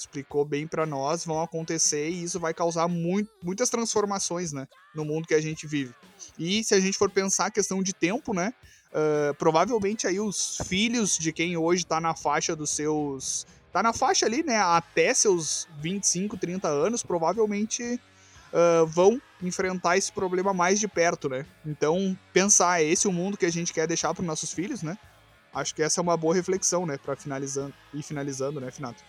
explicou 0.00 0.44
bem 0.44 0.66
para 0.66 0.86
nós, 0.86 1.24
vão 1.24 1.42
acontecer 1.42 2.08
e 2.08 2.22
isso 2.22 2.38
vai 2.38 2.52
causar 2.52 2.88
muito, 2.88 3.30
muitas 3.42 3.70
transformações, 3.70 4.52
né? 4.52 4.66
No 4.94 5.04
mundo 5.04 5.26
que 5.26 5.34
a 5.34 5.40
gente 5.40 5.66
vive. 5.66 5.94
E 6.38 6.62
se 6.62 6.74
a 6.74 6.80
gente 6.80 6.98
for 6.98 7.10
pensar 7.10 7.46
a 7.46 7.50
questão 7.50 7.82
de 7.82 7.92
tempo, 7.92 8.34
né? 8.34 8.52
Uh, 8.92 9.34
provavelmente 9.34 10.06
aí 10.06 10.20
os 10.20 10.58
filhos 10.66 11.18
de 11.18 11.32
quem 11.32 11.56
hoje 11.56 11.82
está 11.82 12.00
na 12.00 12.14
faixa 12.14 12.56
dos 12.56 12.70
seus 12.70 13.46
tá 13.72 13.82
na 13.82 13.92
faixa 13.92 14.24
ali, 14.24 14.42
né, 14.42 14.56
até 14.56 15.12
seus 15.12 15.68
25, 15.80 16.38
30 16.38 16.66
anos, 16.66 17.02
provavelmente 17.02 18.00
uh, 18.50 18.86
vão 18.86 19.20
enfrentar 19.42 19.98
esse 19.98 20.10
problema 20.10 20.54
mais 20.54 20.80
de 20.80 20.88
perto, 20.88 21.28
né? 21.28 21.44
Então, 21.62 22.18
pensar, 22.32 22.80
é 22.80 22.84
esse 22.84 23.06
o 23.06 23.12
mundo 23.12 23.36
que 23.36 23.44
a 23.44 23.52
gente 23.52 23.74
quer 23.74 23.86
deixar 23.86 24.14
para 24.14 24.22
os 24.22 24.26
nossos 24.26 24.50
filhos, 24.50 24.82
né? 24.82 24.96
Acho 25.52 25.74
que 25.74 25.82
essa 25.82 26.00
é 26.00 26.02
uma 26.02 26.16
boa 26.16 26.34
reflexão, 26.34 26.86
né, 26.86 26.96
para 26.96 27.16
finalizando 27.16 27.74
e 27.92 28.02
finalizando, 28.02 28.62
né, 28.62 28.70
Finato? 28.70 29.04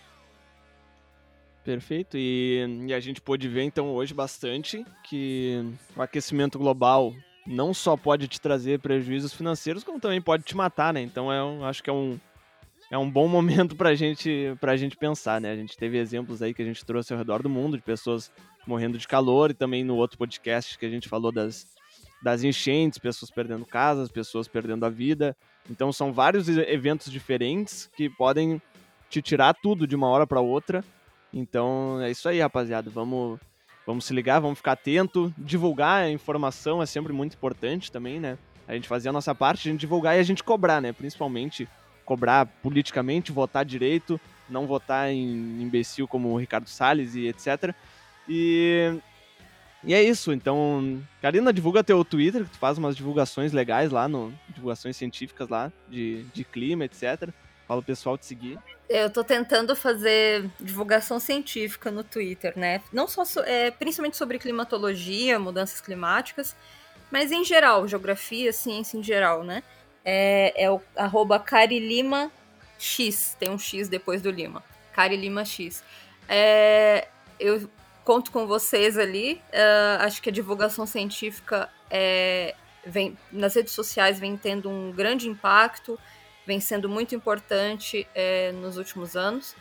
Perfeito. 1.68 2.16
E, 2.16 2.64
e, 2.86 2.94
a 2.94 2.98
gente 2.98 3.20
pôde 3.20 3.46
ver 3.46 3.62
então 3.62 3.90
hoje 3.90 4.14
bastante 4.14 4.86
que 5.04 5.62
o 5.94 6.00
aquecimento 6.00 6.58
global 6.58 7.12
não 7.46 7.74
só 7.74 7.94
pode 7.94 8.26
te 8.26 8.40
trazer 8.40 8.80
prejuízos 8.80 9.34
financeiros, 9.34 9.84
como 9.84 10.00
também 10.00 10.18
pode 10.18 10.44
te 10.44 10.56
matar, 10.56 10.94
né? 10.94 11.02
Então 11.02 11.30
é 11.30 11.44
um, 11.44 11.66
acho 11.66 11.82
que 11.82 11.90
é 11.90 11.92
um, 11.92 12.18
é 12.90 12.96
um 12.96 13.10
bom 13.10 13.28
momento 13.28 13.76
pra 13.76 13.94
gente, 13.94 14.56
pra 14.58 14.78
gente 14.78 14.96
pensar, 14.96 15.42
né? 15.42 15.50
A 15.50 15.56
gente 15.56 15.76
teve 15.76 15.98
exemplos 15.98 16.40
aí 16.40 16.54
que 16.54 16.62
a 16.62 16.64
gente 16.64 16.82
trouxe 16.86 17.12
ao 17.12 17.18
redor 17.18 17.42
do 17.42 17.50
mundo 17.50 17.76
de 17.76 17.82
pessoas 17.82 18.32
morrendo 18.66 18.96
de 18.96 19.06
calor 19.06 19.50
e 19.50 19.54
também 19.54 19.84
no 19.84 19.96
outro 19.96 20.16
podcast 20.16 20.78
que 20.78 20.86
a 20.86 20.90
gente 20.90 21.06
falou 21.06 21.30
das, 21.30 21.66
das 22.22 22.42
enchentes, 22.44 22.98
pessoas 22.98 23.30
perdendo 23.30 23.66
casas, 23.66 24.10
pessoas 24.10 24.48
perdendo 24.48 24.86
a 24.86 24.88
vida. 24.88 25.36
Então 25.68 25.92
são 25.92 26.14
vários 26.14 26.48
eventos 26.48 27.12
diferentes 27.12 27.90
que 27.94 28.08
podem 28.08 28.58
te 29.10 29.20
tirar 29.20 29.52
tudo 29.52 29.86
de 29.86 29.94
uma 29.94 30.08
hora 30.08 30.26
para 30.26 30.40
outra. 30.40 30.82
Então 31.32 32.00
é 32.00 32.10
isso 32.10 32.28
aí, 32.28 32.40
rapaziada. 32.40 32.90
Vamos, 32.90 33.38
vamos 33.86 34.04
se 34.04 34.14
ligar, 34.14 34.40
vamos 34.40 34.58
ficar 34.58 34.72
atento. 34.72 35.32
Divulgar 35.36 36.04
a 36.04 36.10
informação 36.10 36.82
é 36.82 36.86
sempre 36.86 37.12
muito 37.12 37.34
importante 37.34 37.92
também, 37.92 38.18
né? 38.18 38.38
A 38.66 38.74
gente 38.74 38.88
fazer 38.88 39.08
a 39.08 39.12
nossa 39.12 39.34
parte, 39.34 39.68
a 39.68 39.72
gente 39.72 39.80
divulgar 39.80 40.16
e 40.16 40.20
a 40.20 40.22
gente 40.22 40.44
cobrar, 40.44 40.80
né? 40.80 40.92
Principalmente 40.92 41.68
cobrar 42.04 42.46
politicamente, 42.62 43.32
votar 43.32 43.64
direito, 43.64 44.18
não 44.48 44.66
votar 44.66 45.10
em 45.10 45.62
imbecil 45.62 46.08
como 46.08 46.28
o 46.28 46.38
Ricardo 46.38 46.68
Salles 46.68 47.14
e 47.14 47.26
etc. 47.26 47.74
E, 48.26 48.98
e 49.84 49.92
é 49.92 50.02
isso. 50.02 50.32
Então, 50.32 51.02
Karina, 51.20 51.52
divulga 51.52 51.84
teu 51.84 52.02
Twitter, 52.04 52.44
que 52.44 52.50
tu 52.50 52.58
faz 52.58 52.78
umas 52.78 52.96
divulgações 52.96 53.52
legais 53.52 53.90
lá, 53.90 54.08
no, 54.08 54.32
divulgações 54.48 54.96
científicas 54.96 55.48
lá, 55.48 55.70
de, 55.88 56.24
de 56.34 56.44
clima, 56.44 56.86
etc. 56.86 57.28
Fala 57.68 57.80
o 57.80 57.84
pessoal 57.84 58.18
te 58.18 58.26
seguir. 58.26 58.58
Eu 58.88 59.10
tô 59.10 59.22
tentando 59.22 59.76
fazer 59.76 60.50
divulgação 60.58 61.20
científica 61.20 61.90
no 61.90 62.02
Twitter, 62.02 62.54
né? 62.58 62.80
Não 62.92 63.06
só, 63.06 63.22
é, 63.44 63.70
principalmente 63.70 64.16
sobre 64.16 64.38
climatologia, 64.38 65.38
mudanças 65.38 65.80
climáticas, 65.80 66.56
mas 67.10 67.30
em 67.30 67.44
geral, 67.44 67.86
geografia, 67.86 68.52
ciência 68.52 68.96
em 68.96 69.02
geral, 69.02 69.44
né? 69.44 69.62
é, 70.10 70.64
é 70.64 70.70
o 70.70 70.80
arroba 70.96 71.44
X, 72.78 73.36
tem 73.38 73.50
um 73.50 73.58
X 73.58 73.88
depois 73.88 74.22
do 74.22 74.30
Lima. 74.30 74.64
Carilima 74.94 75.44
X. 75.44 75.84
É, 76.26 77.08
eu 77.38 77.68
conto 78.04 78.30
com 78.30 78.46
vocês 78.46 78.96
ali. 78.96 79.42
Uh, 79.52 80.02
acho 80.02 80.22
que 80.22 80.30
a 80.30 80.32
divulgação 80.32 80.86
científica 80.86 81.68
é, 81.90 82.54
vem, 82.86 83.18
nas 83.30 83.54
redes 83.54 83.74
sociais 83.74 84.18
vem 84.18 84.34
tendo 84.34 84.70
um 84.70 84.92
grande 84.92 85.28
impacto, 85.28 85.98
vem 86.48 86.60
sendo 86.60 86.88
muito 86.88 87.14
importante 87.14 88.08
é, 88.14 88.52
nos 88.52 88.78
últimos 88.78 89.14
anos. 89.14 89.54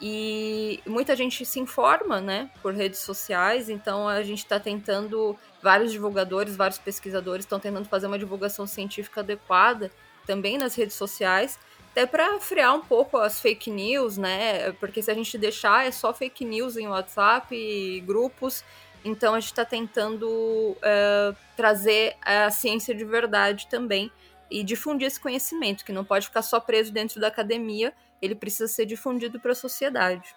E 0.00 0.80
muita 0.84 1.14
gente 1.14 1.46
se 1.46 1.60
informa, 1.60 2.20
né, 2.20 2.50
por 2.60 2.74
redes 2.74 2.98
sociais, 2.98 3.70
então 3.70 4.08
a 4.08 4.20
gente 4.24 4.38
está 4.38 4.58
tentando, 4.58 5.38
vários 5.62 5.92
divulgadores, 5.92 6.56
vários 6.56 6.80
pesquisadores 6.80 7.44
estão 7.44 7.60
tentando 7.60 7.88
fazer 7.88 8.08
uma 8.08 8.18
divulgação 8.18 8.66
científica 8.66 9.20
adequada 9.20 9.92
também 10.26 10.58
nas 10.58 10.74
redes 10.74 10.96
sociais, 10.96 11.56
até 11.92 12.04
para 12.04 12.40
frear 12.40 12.74
um 12.74 12.80
pouco 12.80 13.16
as 13.16 13.40
fake 13.40 13.70
news, 13.70 14.16
né, 14.16 14.72
porque 14.80 15.00
se 15.00 15.12
a 15.12 15.14
gente 15.14 15.38
deixar 15.38 15.86
é 15.86 15.92
só 15.92 16.12
fake 16.12 16.44
news 16.44 16.76
em 16.76 16.88
WhatsApp 16.88 17.54
e 17.54 18.00
grupos, 18.00 18.64
então 19.04 19.34
a 19.34 19.38
gente 19.38 19.52
está 19.52 19.64
tentando 19.64 20.76
é, 20.82 21.32
trazer 21.56 22.16
a 22.20 22.50
ciência 22.50 22.92
de 22.92 23.04
verdade 23.04 23.68
também 23.68 24.10
e 24.52 24.62
difundir 24.62 25.06
esse 25.06 25.18
conhecimento, 25.18 25.84
que 25.84 25.92
não 25.92 26.04
pode 26.04 26.26
ficar 26.26 26.42
só 26.42 26.60
preso 26.60 26.92
dentro 26.92 27.18
da 27.18 27.28
academia, 27.28 27.92
ele 28.20 28.34
precisa 28.34 28.68
ser 28.68 28.84
difundido 28.84 29.40
para 29.40 29.52
a 29.52 29.54
sociedade. 29.54 30.34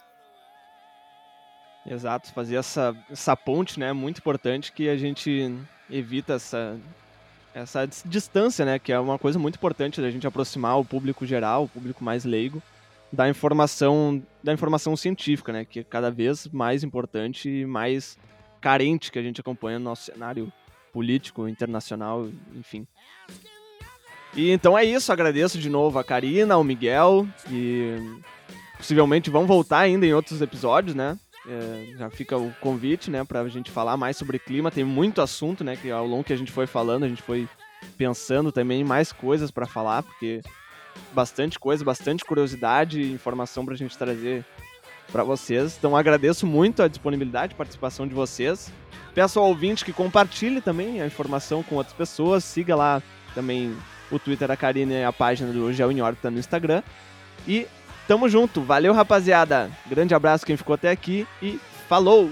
Exato, 1.85 2.33
fazer 2.33 2.55
essa, 2.55 2.95
essa 3.11 3.35
ponte, 3.35 3.79
né, 3.79 3.93
muito 3.93 4.17
importante 4.17 4.71
que 4.71 4.89
a 4.89 4.97
gente 4.97 5.53
evita 5.89 6.33
essa, 6.33 6.79
essa 7.53 7.87
distância, 8.05 8.65
né, 8.65 8.79
que 8.79 8.91
é 8.91 8.99
uma 8.99 9.19
coisa 9.19 9.37
muito 9.37 9.55
importante 9.55 10.01
da 10.01 10.09
gente 10.09 10.25
aproximar 10.25 10.79
o 10.79 10.85
público 10.85 11.25
geral, 11.25 11.65
o 11.65 11.69
público 11.69 12.03
mais 12.03 12.25
leigo, 12.25 12.63
da 13.11 13.29
informação, 13.29 14.23
da 14.41 14.51
informação 14.51 14.97
científica, 14.97 15.53
né, 15.53 15.65
que 15.65 15.81
é 15.81 15.83
cada 15.83 16.09
vez 16.09 16.47
mais 16.47 16.83
importante 16.83 17.49
e 17.49 17.65
mais 17.65 18.17
carente 18.59 19.11
que 19.11 19.19
a 19.19 19.21
gente 19.21 19.39
acompanha 19.39 19.77
no 19.77 19.85
nosso 19.85 20.05
cenário 20.05 20.51
político, 20.91 21.47
internacional, 21.47 22.27
enfim. 22.55 22.87
E 24.35 24.51
então 24.51 24.77
é 24.77 24.83
isso, 24.83 25.11
agradeço 25.11 25.57
de 25.57 25.69
novo 25.69 25.97
a 25.97 26.03
Karina, 26.03 26.55
ao 26.55 26.63
Miguel, 26.63 27.25
e 27.49 27.95
possivelmente 28.77 29.29
vão 29.29 29.47
voltar 29.47 29.79
ainda 29.79 30.05
em 30.05 30.13
outros 30.13 30.41
episódios, 30.41 30.93
né? 30.93 31.17
É, 31.47 31.97
já 31.97 32.09
fica 32.09 32.37
o 32.37 32.51
convite, 32.59 33.09
né, 33.09 33.23
pra 33.23 33.47
gente 33.47 33.71
falar 33.71 33.95
mais 33.95 34.17
sobre 34.17 34.39
clima. 34.39 34.71
Tem 34.71 34.83
muito 34.83 35.21
assunto, 35.21 35.63
né, 35.63 35.75
que 35.75 35.89
ao 35.89 36.05
longo 36.05 36.23
que 36.23 36.33
a 36.33 36.37
gente 36.37 36.51
foi 36.51 36.67
falando, 36.67 37.03
a 37.03 37.07
gente 37.07 37.21
foi 37.21 37.47
pensando 37.97 38.51
também 38.51 38.83
mais 38.83 39.11
coisas 39.11 39.51
para 39.51 39.65
falar, 39.65 40.03
porque 40.03 40.41
bastante 41.13 41.57
coisa, 41.57 41.85
bastante 41.85 42.25
curiosidade 42.25 43.01
e 43.01 43.11
informação 43.13 43.65
pra 43.65 43.75
gente 43.75 43.97
trazer 43.97 44.43
para 45.11 45.23
vocês. 45.23 45.77
Então 45.77 45.95
agradeço 45.95 46.45
muito 46.45 46.81
a 46.81 46.87
disponibilidade 46.87 47.53
e 47.53 47.57
participação 47.57 48.07
de 48.07 48.13
vocês. 48.13 48.71
Peço 49.13 49.39
ao 49.39 49.47
ouvinte 49.47 49.85
que 49.85 49.93
compartilhe 49.93 50.59
também 50.59 51.01
a 51.01 51.05
informação 51.05 51.63
com 51.63 51.75
outras 51.75 51.95
pessoas, 51.95 52.43
siga 52.43 52.75
lá 52.75 53.01
também 53.33 53.73
o 54.15 54.19
Twitter 54.19 54.47
da 54.47 54.57
Karine 54.57 54.93
e 54.93 55.03
a 55.03 55.13
página 55.13 55.51
do 55.51 55.71
Geo 55.71 55.91
em 55.91 56.01
Órbita 56.01 56.31
no 56.31 56.39
Instagram. 56.39 56.81
E 57.47 57.67
tamo 58.07 58.29
junto. 58.29 58.61
Valeu, 58.61 58.93
rapaziada. 58.93 59.69
Grande 59.87 60.13
abraço 60.13 60.45
quem 60.45 60.57
ficou 60.57 60.73
até 60.73 60.89
aqui 60.89 61.27
e 61.41 61.59
falou! 61.87 62.31